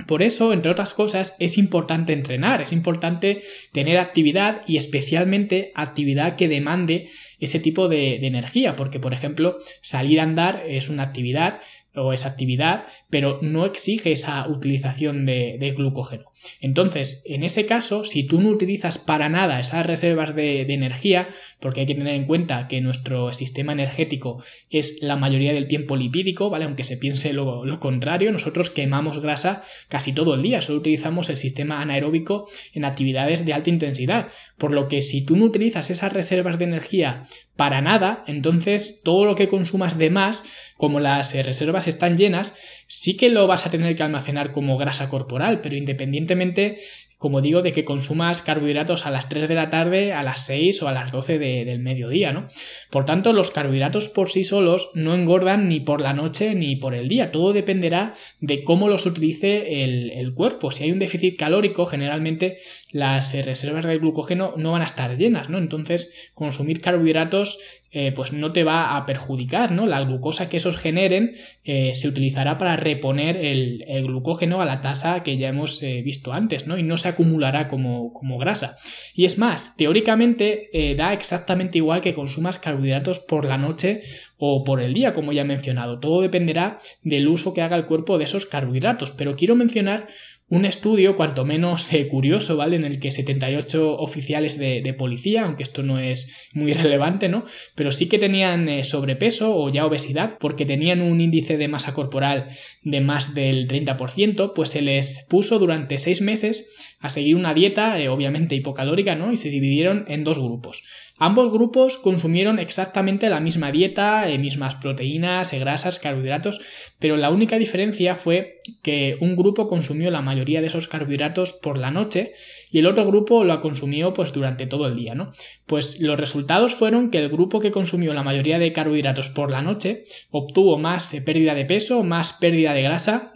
Por 0.09 0.23
eso, 0.23 0.53
entre 0.53 0.73
otras 0.73 0.93
cosas, 0.93 1.37
es 1.39 1.57
importante 1.57 2.13
entrenar, 2.13 2.61
es 2.61 2.73
importante 2.73 3.41
tener 3.73 3.99
actividad 3.99 4.63
y 4.67 4.77
especialmente 4.77 5.71
actividad 5.77 6.35
que 6.35 6.49
demande 6.49 7.09
ese 7.39 7.61
tipo 7.61 7.89
de, 7.89 8.19
de, 8.19 8.27
energía, 8.27 8.75
porque 8.75 8.99
por 8.99 9.15
ejemplo, 9.15 9.57
salir 9.83 10.19
a 10.19 10.25
andar 10.25 10.65
es 10.67 10.89
una 10.89 11.05
actividad 11.05 11.61
o 11.95 12.13
esa 12.13 12.29
actividad, 12.29 12.85
pero 13.11 13.39
no 13.43 13.67
exige 13.67 14.13
esa 14.13 14.49
utilización 14.49 15.27
de, 15.27 15.75
glucógeno. 15.77 16.25
Entonces, 16.61 17.23
en 17.27 17.43
ese 17.43 17.67
caso, 17.67 18.05
si 18.05 18.25
tú 18.25 18.41
no 18.41 18.51
utilizas 18.51 18.99
para 18.99 19.29
nada 19.29 19.61
esas 19.61 19.87
reservas 19.87 20.35
de, 20.35 20.63
energía, 20.75 21.29
porque 21.61 21.81
hay 21.81 21.87
que 21.87 21.95
tener 21.95 22.15
en 22.15 22.27
cuenta 22.27 22.69
que 22.69 22.81
nuestro 22.81 23.33
sistema 23.33 23.73
energético 23.73 24.43
es 24.71 24.99
la 25.03 25.17
mayoría 25.17 25.53
del 25.53 25.69
tiempo 25.69 25.97
lipídico, 25.97 26.51
¿vale? 26.51 26.65
Aunque 26.65 26.85
se 26.85 26.97
piense 26.97 27.33
lo, 27.33 27.65
contrario, 27.81 28.33
nosotros 28.33 28.71
quemamos 28.71 29.21
grasa 29.21 29.63
casi 29.89 30.13
todo 30.13 30.35
el 30.35 30.43
día, 30.43 30.63
solo 30.63 30.79
utilizamos 30.79 31.31
el 31.31 31.37
sistema 31.37 31.81
anaeróbico 31.81 32.49
en 32.73 32.85
actividades 32.85 33.45
de 33.45 33.53
alta 33.53 33.71
intensidad, 33.71 34.29
por 34.59 34.73
lo 34.73 34.89
que 34.89 35.03
si 35.03 35.25
tú 35.25 35.37
no 35.37 35.45
utilizas 35.45 35.91
esas 35.91 36.13
reservas 36.13 36.59
de 36.59 36.65
energía 36.65 37.25
para 37.57 37.81
nada, 37.81 38.25
entonces 38.27 39.03
todo 39.05 39.25
lo 39.25 39.37
que 39.37 39.49
consumas 39.49 39.97
de 39.97 40.11
más, 40.11 40.73
como 40.77 40.99
las 40.99 41.35
eh, 41.35 41.43
están 41.87 42.17
llenas, 42.17 42.57
sí 42.87 43.17
que 43.17 43.29
lo 43.29 43.47
vas 43.47 43.67
a 43.67 43.71
tener 43.71 43.95
que 43.97 44.03
almacenar 44.03 44.53
como 44.53 44.77
grasa 44.77 45.09
corporal, 45.09 45.61
pero 45.61 45.77
independientemente 45.77 46.77
como 47.19 47.41
digo, 47.41 47.63
de 47.63 47.73
que 47.73 47.85
consumas 47.85 48.43
carbohidratos 48.43 49.07
a 49.07 49.11
las 49.11 49.29
3 49.29 49.49
de 49.49 49.55
la 49.55 49.71
tarde, 49.71 50.13
a 50.13 50.23
las 50.23 50.47
6 50.47 50.83
o 50.83 50.89
a 50.89 50.93
las 50.93 51.13
12 51.13 51.39
del 51.39 51.79
mediodía, 51.79 52.33
¿no? 52.33 52.49
Por 52.91 53.07
tanto, 53.07 53.33
los 53.33 53.51
carbohidratos 53.51 54.09
por 54.09 54.31
sí 54.31 54.45
solos 54.45 54.91
no 54.95 55.15
engordan 55.15 55.69
ni 55.69 55.81
por 55.81 56.01
la 56.01 56.13
noche 56.13 56.55
ni 56.55 56.77
por 56.77 56.95
el 56.95 57.09
día. 57.09 57.33
Todo 57.33 57.53
dependerá 57.53 58.15
de 58.41 58.63
cómo 58.65 58.89
los 58.89 59.07
utilice 59.07 59.85
el, 59.85 60.35
cuerpo. 60.35 60.73
Si 60.73 60.85
hay 60.85 60.93
un 60.93 60.99
déficit 60.99 61.39
calórico, 61.39 61.87
generalmente 61.87 62.57
las 62.91 63.35
eh, 63.35 63.43
reservas 63.43 63.85
de 63.85 63.99
glucógeno 63.99 64.55
no 64.57 64.73
van 64.73 64.83
a 64.83 64.87
estar 64.87 65.17
llenas, 65.17 65.49
¿no? 65.49 65.59
Entonces, 65.59 66.33
consumir 66.35 66.81
carbohidratos 66.81 67.59
eh, 67.93 68.11
pues 68.11 68.33
no 68.33 68.53
te 68.53 68.65
va 68.65 68.97
a 68.97 69.07
perjudicar, 69.07 69.71
¿no? 69.71 69.87
La 69.87 70.03
glucosa 70.03 70.49
que 70.49 70.57
esos 70.57 70.77
generen 70.77 71.35
eh, 71.63 71.95
se 71.95 72.09
utilizará 72.09 72.59
para 72.59 72.77
reponer 72.77 73.37
el, 73.37 73.85
glucógeno 74.03 74.61
a 74.61 74.65
la 74.65 74.81
tasa 74.81 75.23
que 75.23 75.37
ya 75.37 75.49
hemos 75.49 75.81
visto 75.81 76.33
antes, 76.33 76.67
¿no? 76.67 76.77
Y 76.77 76.83
no 76.83 76.99
se 77.05 77.09
acumulará 77.09 77.69
como, 77.69 78.13
como 78.13 78.39
grasa. 78.39 78.77
Y 79.15 79.25
es 79.25 79.39
más, 79.39 79.77
teóricamente 79.77 80.71
da 80.97 81.13
exactamente 81.13 81.79
igual 81.79 82.01
que 82.01 82.15
consumas 82.15 82.59
carbohidratos 82.59 83.21
por 83.21 83.45
la 83.45 83.59
noche 83.59 84.03
o 84.37 84.65
por 84.65 84.81
el 84.81 84.93
día, 84.93 85.13
como 85.13 85.33
ya 85.33 85.43
he 85.43 85.45
mencionado. 85.45 86.01
Todo 86.01 86.21
dependerá 86.21 86.79
del 87.03 87.29
uso 87.29 87.55
que 87.55 87.63
haga 87.63 87.77
el 87.77 87.87
cuerpo 87.87 88.19
de 88.19 88.25
esos 88.25 88.47
carbohidratos. 88.47 89.13
Pero 89.13 89.37
quiero 89.37 89.55
mencionar 89.55 90.07
un 90.49 90.67
estudio 90.67 91.17
cuanto 91.17 91.45
menos 91.45 91.91
eh, 91.93 92.07
curioso, 92.09 92.57
¿vale? 92.57 92.77
En 92.77 92.85
el 92.85 93.01
que 93.01 93.11
78 93.11 93.97
oficiales 93.97 94.59
de, 94.59 94.95
policía, 94.97 95.45
aunque 95.45 95.63
esto 95.63 95.83
no 95.83 95.99
es 95.99 96.51
muy 96.53 96.73
relevante, 96.75 97.29
¿no? 97.29 97.45
Pero 97.75 97.91
sí 97.91 98.09
que 98.09 98.19
tenían 98.19 98.69
eh, 98.69 98.85
sobrepeso 98.85 99.57
o 99.57 99.71
ya 99.71 99.87
obesidad, 99.87 100.37
porque 100.39 100.67
tenían 100.67 101.01
un 101.01 101.21
índice 101.21 101.57
de 101.57 101.69
masa 101.69 101.95
corporal 101.95 102.47
de 102.83 103.01
más 103.01 103.35
del 103.35 103.67
30%, 103.67 104.53
pues 104.55 104.71
se 104.71 104.83
les 104.83 105.27
puso 105.31 105.59
durante 105.59 105.99
seis 105.99 106.21
meses 106.21 106.94
a 107.01 107.11
seguir 107.11 107.37
una 107.37 107.55
dieta, 107.55 108.01
eh, 108.01 108.09
obviamente 108.09 108.55
hipocalórica, 108.55 109.15
¿no? 109.15 109.33
Y 109.33 109.37
se 109.37 109.51
dividieron 109.51 110.05
en 110.09 110.25
dos 110.25 110.39
grupos. 110.39 110.83
Ambos 111.17 111.53
grupos 111.53 111.97
consumieron 111.97 112.59
exactamente 112.59 113.29
la 113.29 113.39
misma 113.39 113.71
dieta, 113.71 114.29
eh, 114.29 114.37
mismas 114.37 114.75
proteínas, 114.77 115.53
eh, 115.53 115.61
grasas, 115.61 116.01
carbohidratos, 116.01 116.61
pero 116.99 117.17
la 117.17 117.31
única 117.31 117.57
diferencia 117.57 118.17
fue 118.17 118.59
que 118.83 119.17
un 119.21 119.37
grupo 119.37 119.69
consumió 119.69 120.11
la 120.11 120.23
mayoría 120.23 120.61
de 120.61 120.67
esos 120.67 120.89
carbohidratos 120.89 121.53
por 121.53 121.79
la 121.79 121.93
noche 121.93 122.33
y 122.73 122.81
el 122.81 122.87
otro 122.87 123.07
grupo 123.07 123.45
lo 123.45 123.61
consumió 123.61 124.13
pues 124.13 124.33
durante 124.33 124.67
todo 124.67 124.89
el 124.89 124.97
día, 124.97 125.15
¿no? 125.15 125.31
Pues 125.67 126.01
los 126.01 126.19
resultados 126.19 126.75
fueron 126.75 127.11
que 127.11 127.19
el 127.19 127.29
grupo 127.29 127.61
que 127.61 127.71
consumió 127.71 128.13
la 128.13 128.25
mayoría 128.25 128.59
de 128.59 128.73
carbohidratos 128.73 129.29
por 129.29 129.53
la 129.53 129.63
noche 129.63 130.05
obtuvo 130.33 130.79
más 130.79 131.15
pérdida 131.25 131.55
de 131.55 131.65
peso, 131.65 132.03
más 132.03 132.33
pérdida 132.33 132.75
de 132.75 132.83
grasa 132.83 133.34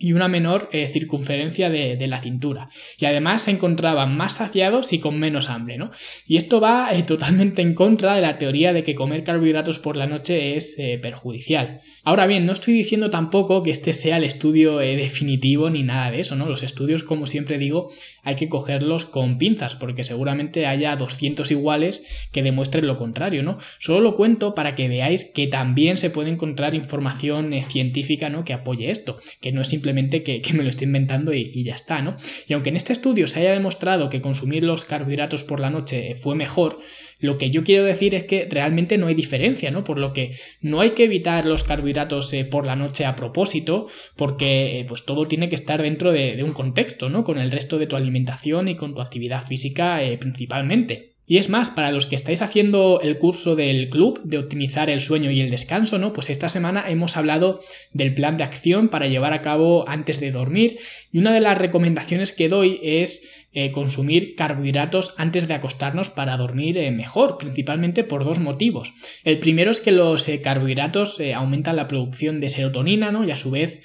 y 0.00 0.14
una 0.14 0.28
menor 0.28 0.70
eh, 0.72 0.88
circunferencia 0.88 1.68
de, 1.68 2.00
la 2.08 2.20
cintura. 2.20 2.70
Y 2.98 3.04
además 3.04 3.42
se 3.42 3.50
encontraban 3.50 4.16
más 4.16 4.36
saciados 4.36 4.92
y 4.94 4.98
con 4.98 5.20
menos 5.20 5.50
hambre, 5.50 5.76
¿no? 5.76 5.90
Y 6.26 6.38
esto 6.38 6.58
va 6.58 6.92
eh, 6.92 7.02
totalmente 7.02 7.60
en 7.60 7.74
contra 7.74 8.14
de 8.14 8.22
la 8.22 8.38
teoría 8.38 8.72
de 8.72 8.82
que 8.82 8.94
comer 8.94 9.22
carbohidratos 9.22 9.78
por 9.78 9.96
la 9.96 10.06
noche 10.06 10.56
es 10.56 10.78
eh, 10.78 10.98
perjudicial. 11.00 11.80
Ahora 12.02 12.26
bien, 12.26 12.46
no 12.46 12.52
estoy 12.52 12.72
diciendo 12.72 13.10
tampoco 13.10 13.62
que 13.62 13.70
este 13.70 13.92
sea 13.92 14.16
el 14.16 14.24
estudio 14.24 14.78
definitivo 14.78 15.68
ni 15.68 15.82
nada 15.82 16.10
de 16.10 16.22
eso, 16.22 16.34
¿no? 16.34 16.46
Los 16.46 16.62
estudios, 16.62 17.02
como 17.02 17.26
siempre 17.26 17.58
digo, 17.58 17.92
hay 18.22 18.36
que 18.36 18.48
cogerlos 18.48 19.04
con 19.04 19.36
pinzas, 19.36 19.74
porque 19.74 20.04
seguramente 20.04 20.66
haya 20.66 20.96
200 20.96 21.50
iguales 21.50 22.28
que 22.32 22.42
demuestren 22.42 22.86
lo 22.86 22.96
contrario, 22.96 23.42
¿no? 23.42 23.58
Solo 23.78 24.00
lo 24.00 24.14
cuento 24.14 24.54
para 24.54 24.74
que 24.74 24.88
veáis 24.88 25.26
que 25.26 25.46
también 25.46 25.98
se 25.98 26.08
puede 26.08 26.30
encontrar 26.30 26.74
información 26.74 27.52
científica, 27.62 28.30
¿no? 28.30 28.44
Que 28.44 28.54
apoye 28.54 28.90
esto, 28.90 29.18
que 29.42 29.52
no 29.52 29.60
es 29.60 29.68
simplemente 29.68 29.89
que, 29.94 30.42
me 30.52 30.62
lo 30.62 30.70
estoy 30.70 30.86
inventando 30.86 31.32
y, 31.32 31.62
ya 31.62 31.74
está, 31.74 32.02
¿no? 32.02 32.16
Y 32.48 32.52
aunque 32.52 32.70
en 32.70 32.76
este 32.76 32.92
estudio 32.92 33.26
se 33.26 33.40
haya 33.40 33.52
demostrado 33.52 34.08
que 34.08 34.20
consumir 34.20 34.64
los 34.64 34.84
carbohidratos 34.84 35.44
por 35.44 35.60
la 35.60 35.70
noche 35.70 36.14
fue 36.14 36.34
mejor, 36.34 36.78
lo 37.18 37.38
que 37.38 37.50
yo 37.50 37.64
quiero 37.64 37.84
decir 37.84 38.14
es 38.14 38.24
que 38.24 38.48
realmente 38.50 38.98
no 38.98 39.06
hay 39.06 39.14
diferencia, 39.14 39.70
¿no? 39.70 39.84
Por 39.84 39.98
lo 39.98 40.12
que 40.12 40.34
no 40.60 40.80
hay 40.80 40.90
que 40.90 41.04
evitar 41.04 41.46
los 41.46 41.64
carbohidratos 41.64 42.32
eh, 42.32 42.44
por 42.44 42.66
la 42.66 42.76
noche 42.76 43.04
a 43.04 43.16
propósito, 43.16 43.86
porque 44.16 44.80
eh, 44.80 44.84
pues 44.88 45.04
todo 45.04 45.28
tiene 45.28 45.48
que 45.48 45.54
estar 45.54 45.82
dentro 45.82 46.12
de, 46.12 46.42
un 46.42 46.52
contexto, 46.52 47.10
¿no? 47.10 47.24
Con 47.24 47.38
el 47.38 47.50
resto 47.50 47.78
de 47.78 47.86
tu 47.86 47.96
alimentación 47.96 48.68
y 48.68 48.76
con 48.76 48.94
tu 48.94 49.00
actividad 49.00 49.44
física 49.46 50.02
eh, 50.02 50.16
principalmente. 50.18 51.09
Y 51.30 51.38
es 51.38 51.48
más, 51.48 51.70
para 51.70 51.92
los 51.92 52.06
que 52.06 52.16
estáis 52.16 52.42
haciendo 52.42 53.00
el 53.04 53.16
curso 53.18 53.54
del 53.54 53.88
club 53.88 54.20
de 54.24 54.36
optimizar 54.36 54.90
el 54.90 55.00
sueño 55.00 55.30
y 55.30 55.40
el 55.40 55.52
descanso, 55.52 55.96
¿no? 55.96 56.12
Pues 56.12 56.28
esta 56.28 56.48
semana 56.48 56.86
hemos 56.88 57.16
hablado 57.16 57.60
del 57.92 58.14
plan 58.14 58.36
de 58.36 58.42
acción 58.42 58.88
para 58.88 59.06
llevar 59.06 59.32
a 59.32 59.40
cabo 59.40 59.88
antes 59.88 60.18
de 60.18 60.32
dormir 60.32 60.80
y 61.12 61.18
una 61.18 61.32
de 61.32 61.40
las 61.40 61.56
recomendaciones 61.56 62.32
que 62.32 62.48
doy 62.48 62.80
es 62.82 63.39
eh, 63.52 63.72
consumir 63.72 64.36
carbohidratos 64.36 65.14
antes 65.16 65.48
de 65.48 65.54
acostarnos 65.54 66.08
para 66.08 66.36
dormir 66.36 66.78
eh, 66.78 66.92
mejor, 66.92 67.36
principalmente 67.36 68.04
por 68.04 68.24
dos 68.24 68.38
motivos. 68.38 68.92
El 69.24 69.40
primero 69.40 69.72
es 69.72 69.80
que 69.80 69.90
los 69.90 70.28
eh, 70.28 70.40
carbohidratos 70.40 71.20
aumentan 71.34 71.74
la 71.74 71.88
producción 71.88 72.38
de 72.38 72.48
serotonina, 72.48 73.10
¿no? 73.10 73.24
Y 73.24 73.32
a 73.32 73.36
su 73.36 73.50
vez, 73.50 73.80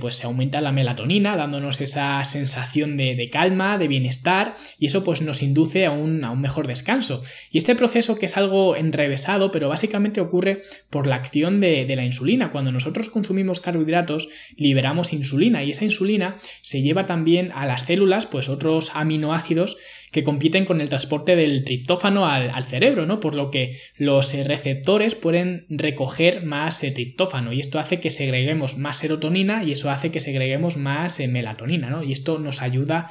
pues 0.00 0.16
se 0.16 0.26
aumenta 0.26 0.60
la 0.60 0.72
melatonina, 0.72 1.36
dándonos 1.36 1.80
esa 1.80 2.24
sensación 2.24 2.96
de, 2.96 3.28
calma, 3.32 3.78
de 3.78 3.88
bienestar, 3.88 4.54
y 4.78 4.86
eso 4.86 5.04
pues 5.04 5.22
nos 5.22 5.42
induce 5.42 5.86
a 5.86 5.90
un, 5.90 6.24
a 6.24 6.30
un 6.30 6.40
mejor 6.40 6.66
descanso. 6.66 7.22
Y 7.50 7.58
este 7.58 7.74
proceso 7.74 8.18
que 8.18 8.26
es 8.26 8.36
algo 8.36 8.76
enrevesado, 8.76 9.50
pero 9.50 9.68
básicamente 9.68 10.20
ocurre 10.20 10.60
por 10.90 11.06
la 11.06 11.16
acción 11.16 11.60
de, 11.60 11.84
de 11.84 11.96
la 11.96 12.04
insulina. 12.04 12.50
Cuando 12.50 12.72
nosotros 12.72 13.08
consumimos 13.08 13.60
carbohidratos, 13.60 14.28
liberamos 14.56 15.12
insulina, 15.12 15.64
y 15.64 15.70
esa 15.70 15.84
insulina 15.84 16.36
se 16.62 16.82
lleva 16.82 17.06
también 17.06 17.50
a 17.54 17.66
las 17.66 17.82
células, 17.82 18.26
pues 18.26 18.48
otros 18.48 18.92
aminoácidos 18.94 19.07
aminoácidos 19.08 19.78
que 20.10 20.24
compiten 20.24 20.64
con 20.64 20.80
el 20.80 20.88
transporte 20.88 21.36
del 21.36 21.64
triptófano 21.64 22.26
al, 22.26 22.64
cerebro, 22.64 23.06
¿no? 23.06 23.20
Por 23.20 23.34
lo 23.34 23.50
que 23.50 23.76
los 23.96 24.34
eh, 24.34 24.44
receptores 24.44 25.14
pueden 25.14 25.66
recoger 25.68 26.42
más 26.44 26.82
eh, 26.84 26.90
triptófano 26.90 27.52
y 27.52 27.60
esto 27.60 27.78
hace 27.78 28.00
que 28.00 28.10
segreguemos 28.10 28.76
más 28.76 28.98
serotonina 28.98 29.64
y 29.64 29.72
eso 29.72 29.90
hace 29.90 30.10
que 30.10 30.20
segreguemos 30.20 30.76
más 30.76 31.20
eh, 31.20 31.28
melatonina, 31.28 31.90
¿no? 31.90 32.02
Y 32.02 32.12
esto 32.12 32.38
nos 32.38 32.62
ayuda 32.62 33.10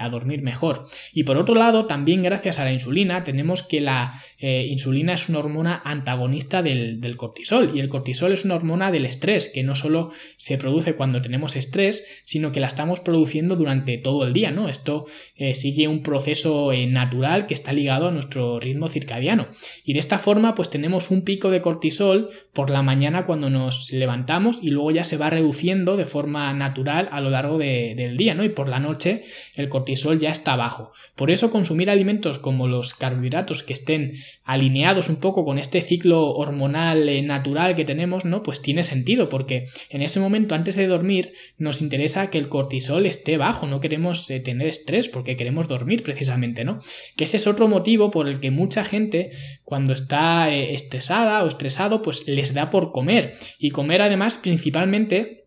a 0.00 0.08
dormir 0.08 0.42
mejor. 0.42 0.84
Y 1.12 1.22
por 1.22 1.36
otro 1.36 1.54
lado, 1.54 1.86
también 1.86 2.22
gracias 2.22 2.58
a 2.58 2.64
la 2.64 2.72
insulina, 2.72 3.22
tenemos 3.22 3.62
que 3.62 3.80
la 3.80 4.20
insulina 4.40 5.14
es 5.14 5.28
una 5.28 5.38
hormona 5.38 5.80
antagonista 5.84 6.60
del, 6.60 7.00
del 7.00 7.16
cortisol 7.16 7.70
y 7.72 7.78
el 7.78 7.88
cortisol 7.88 8.32
es 8.32 8.44
una 8.44 8.56
hormona 8.56 8.90
del 8.90 9.06
estrés 9.06 9.46
que 9.46 9.62
no 9.62 9.76
solo 9.76 10.10
se 10.38 10.58
produce 10.58 10.96
cuando 10.96 11.22
tenemos 11.22 11.54
estrés, 11.54 12.20
sino 12.24 12.50
que 12.50 12.58
la 12.58 12.66
estamos 12.66 12.98
produciendo 12.98 13.54
durante 13.54 13.96
todo 13.98 14.26
el 14.26 14.32
día, 14.32 14.50
¿no? 14.50 14.68
Esto 14.68 15.06
sigue 15.54 15.86
un 15.86 16.02
proceso 16.02 16.35
eh, 16.44 16.86
natural 16.86 17.46
que 17.46 17.54
está 17.54 17.72
ligado 17.72 18.08
a 18.08 18.10
nuestro 18.10 18.60
ritmo 18.60 18.88
circadiano. 18.88 19.46
Y 19.84 19.94
de 19.94 20.00
esta 20.00 20.18
forma 20.18 20.54
pues 20.54 20.70
tenemos 20.70 21.10
un 21.10 21.22
pico 21.22 21.50
de 21.50 21.60
cortisol 21.60 22.30
por 22.52 22.70
la 22.70 22.82
mañana 22.82 23.24
cuando 23.24 23.50
nos 23.50 23.90
levantamos 23.92 24.62
y 24.62 24.70
luego 24.70 24.90
ya 24.90 25.04
se 25.04 25.16
va 25.16 25.30
reduciendo 25.30 25.96
de 25.96 26.04
forma 26.04 26.52
natural 26.52 27.08
a 27.12 27.20
lo 27.20 27.30
largo 27.30 27.58
del 27.58 28.16
día, 28.16 28.34
¿no? 28.34 28.44
Y 28.44 28.48
por 28.48 28.68
la 28.68 28.78
noche 28.78 29.24
el 29.54 29.68
cortisol 29.68 30.18
ya 30.18 30.30
está 30.30 30.56
bajo. 30.56 30.92
Por 31.14 31.30
eso 31.30 31.50
consumir 31.50 31.90
alimentos 31.90 32.38
como 32.38 32.68
los 32.68 32.94
carbohidratos 32.94 33.62
que 33.62 33.72
estén 33.72 34.12
alineados 34.44 35.08
un 35.08 35.16
poco 35.16 35.44
con 35.44 35.58
este 35.58 35.82
ciclo 35.82 36.30
hormonal 36.30 37.08
eh, 37.08 37.22
natural 37.22 37.74
que 37.74 37.84
tenemos, 37.84 38.24
¿no? 38.24 38.42
Pues 38.42 38.62
tiene 38.62 38.82
sentido 38.82 39.28
porque 39.28 39.66
en 39.90 40.02
ese 40.02 40.20
momento 40.20 40.54
antes 40.54 40.76
de 40.76 40.86
dormir 40.86 41.32
nos 41.58 41.82
interesa 41.82 42.30
que 42.30 42.38
el 42.38 42.48
cortisol 42.48 43.06
esté 43.06 43.36
bajo, 43.36 43.66
no 43.66 43.80
queremos 43.80 44.28
eh, 44.30 44.40
tener 44.40 44.66
estrés 44.66 45.08
porque 45.08 45.36
queremos 45.36 45.68
dormir 45.68 46.02
precisamente 46.02 46.25
¿no? 46.64 46.78
Que 47.16 47.24
ese 47.24 47.36
es 47.36 47.46
otro 47.46 47.68
motivo 47.68 48.10
por 48.10 48.28
el 48.28 48.40
que 48.40 48.50
mucha 48.50 48.84
gente 48.84 49.30
cuando 49.64 49.92
está 49.92 50.52
eh, 50.52 50.74
estresada 50.74 51.42
o 51.44 51.48
estresado, 51.48 52.02
pues 52.02 52.26
les 52.26 52.54
da 52.54 52.70
por 52.70 52.92
comer. 52.92 53.32
Y 53.58 53.70
comer 53.70 54.02
además 54.02 54.38
principalmente 54.38 55.46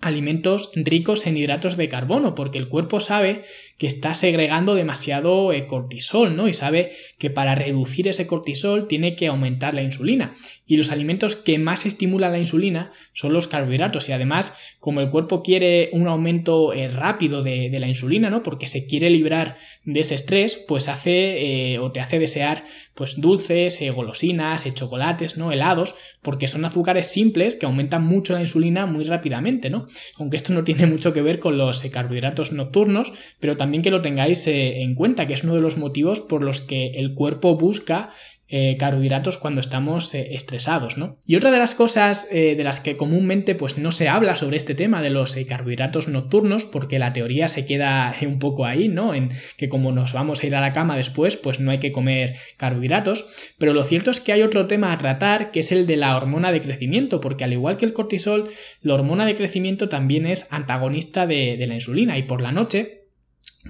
alimentos 0.00 0.70
ricos 0.74 1.26
en 1.26 1.36
hidratos 1.36 1.76
de 1.76 1.88
carbono, 1.88 2.34
porque 2.34 2.58
el 2.58 2.68
cuerpo 2.68 3.00
sabe 3.00 3.42
que 3.78 3.86
está 3.86 4.12
segregando 4.14 4.74
demasiado 4.74 5.52
eh, 5.52 5.66
cortisol, 5.66 6.36
¿no? 6.36 6.48
Y 6.48 6.52
sabe 6.52 6.90
que 7.18 7.30
para 7.30 7.54
reducir 7.54 8.08
ese 8.08 8.26
cortisol 8.26 8.88
tiene 8.88 9.14
que 9.14 9.28
aumentar 9.28 9.72
la 9.72 9.82
insulina. 9.82 10.34
Y 10.66 10.76
los 10.76 10.90
alimentos 10.90 11.36
que 11.36 11.58
más 11.58 11.86
estimulan 11.86 12.32
la 12.32 12.38
insulina 12.38 12.92
son 13.14 13.32
los 13.32 13.46
carbohidratos. 13.46 14.08
Y 14.08 14.12
además, 14.12 14.76
como 14.80 15.00
el 15.00 15.08
cuerpo 15.08 15.42
quiere 15.42 15.90
un 15.92 16.08
aumento 16.08 16.72
eh, 16.72 16.88
rápido 16.88 17.42
de, 17.42 17.76
la 17.78 17.88
insulina, 17.88 18.28
¿no? 18.30 18.42
Porque 18.42 18.66
se 18.66 18.86
quiere 18.86 19.08
librar 19.08 19.56
de 19.84 20.00
ese 20.00 20.16
estrés, 20.16 20.64
pues 20.66 20.88
hace 20.88 21.74
eh, 21.74 21.78
o 21.78 21.92
te 21.92 22.00
hace 22.00 22.18
desear 22.18 22.64
pues 22.94 23.20
dulces, 23.20 23.80
golosinas, 23.94 24.66
chocolates, 24.74 25.38
¿no? 25.38 25.52
Helados, 25.52 25.94
porque 26.20 26.48
son 26.48 26.64
azúcares 26.64 27.06
simples 27.06 27.54
que 27.54 27.66
aumentan 27.66 28.04
mucho 28.04 28.32
la 28.32 28.40
insulina 28.40 28.86
muy 28.86 29.04
rápidamente, 29.04 29.70
¿no? 29.70 29.86
aunque 30.18 30.36
esto 30.36 30.52
no 30.52 30.64
tiene 30.64 30.86
mucho 30.86 31.12
que 31.12 31.22
ver 31.22 31.38
con 31.38 31.56
los 31.56 31.82
carbohidratos 31.84 32.52
nocturnos, 32.52 33.12
pero 33.38 33.56
también 33.56 33.67
que 33.82 33.90
lo 33.90 34.02
tengáis 34.02 34.46
eh, 34.46 34.82
en 34.82 34.94
cuenta, 34.94 35.26
que 35.26 35.34
es 35.34 35.44
uno 35.44 35.54
de 35.54 35.60
los 35.60 35.76
motivos 35.76 36.20
por 36.20 36.42
los 36.42 36.60
que 36.60 36.92
el 36.94 37.14
cuerpo 37.14 37.56
busca 37.56 38.10
eh, 38.50 38.78
carbohidratos 38.78 39.36
cuando 39.36 39.60
estamos 39.60 40.14
eh, 40.14 40.34
estresados, 40.34 40.96
¿no? 40.96 41.18
Y 41.26 41.36
otra 41.36 41.50
de 41.50 41.58
las 41.58 41.74
cosas 41.74 42.30
de 42.30 42.64
las 42.64 42.80
que 42.80 42.96
comúnmente 42.96 43.54
pues 43.54 43.76
no 43.76 43.92
se 43.92 44.08
habla 44.08 44.36
sobre 44.36 44.56
este 44.56 44.74
tema 44.74 45.02
de 45.02 45.10
los 45.10 45.36
carbohidratos 45.46 46.08
nocturnos, 46.08 46.64
porque 46.64 46.98
la 46.98 47.12
teoría 47.12 47.48
se 47.48 47.66
queda 47.66 48.14
un 48.22 48.38
poco 48.38 48.64
ahí, 48.64 48.88
¿no? 48.88 49.14
En 49.14 49.30
que 49.58 49.68
como 49.68 49.92
nos 49.92 50.14
vamos 50.14 50.42
a 50.42 50.46
ir 50.46 50.56
a 50.56 50.62
la 50.62 50.72
cama 50.72 50.96
después, 50.96 51.36
pues 51.36 51.60
no 51.60 51.70
hay 51.70 51.78
que 51.78 51.92
comer 51.92 52.36
carbohidratos, 52.56 53.52
pero 53.58 53.74
lo 53.74 53.84
cierto 53.84 54.10
es 54.10 54.20
que 54.20 54.32
hay 54.32 54.40
otro 54.40 54.66
tema 54.66 54.92
a 54.92 54.98
tratar 54.98 55.50
que 55.50 55.60
es 55.60 55.70
el 55.70 55.86
de 55.86 55.98
la 55.98 56.16
hormona 56.16 56.50
de 56.50 56.62
crecimiento, 56.62 57.20
porque 57.20 57.44
al 57.44 57.52
igual 57.52 57.76
que 57.76 57.84
el 57.84 57.92
cortisol, 57.92 58.48
la 58.80 58.94
hormona 58.94 59.26
de 59.26 59.36
crecimiento 59.36 59.90
también 59.90 60.26
es 60.26 60.50
antagonista 60.54 61.26
de 61.26 61.66
la 61.66 61.74
insulina 61.74 62.16
y 62.16 62.22
por 62.22 62.40
la 62.40 62.52
noche 62.52 62.97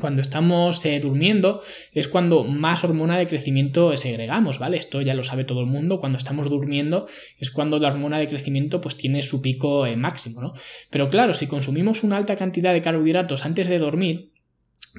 cuando 0.00 0.22
estamos 0.22 0.84
eh, 0.84 1.00
durmiendo 1.00 1.62
es 1.92 2.08
cuando 2.08 2.44
más 2.44 2.84
hormona 2.84 3.18
de 3.18 3.26
crecimiento 3.26 3.96
segregamos, 3.96 4.58
¿vale? 4.58 4.76
Esto 4.76 5.00
ya 5.00 5.14
lo 5.14 5.24
sabe 5.24 5.44
todo 5.44 5.60
el 5.60 5.66
mundo, 5.66 5.98
cuando 5.98 6.18
estamos 6.18 6.48
durmiendo 6.50 7.06
es 7.38 7.50
cuando 7.50 7.78
la 7.78 7.88
hormona 7.88 8.18
de 8.18 8.28
crecimiento 8.28 8.80
pues 8.80 8.96
tiene 8.96 9.22
su 9.22 9.40
pico 9.42 9.86
eh, 9.86 9.96
máximo, 9.96 10.40
¿no? 10.40 10.52
Pero 10.90 11.10
claro, 11.10 11.34
si 11.34 11.46
consumimos 11.46 12.04
una 12.04 12.16
alta 12.16 12.36
cantidad 12.36 12.72
de 12.72 12.82
carbohidratos 12.82 13.44
antes 13.44 13.68
de 13.68 13.78
dormir, 13.78 14.32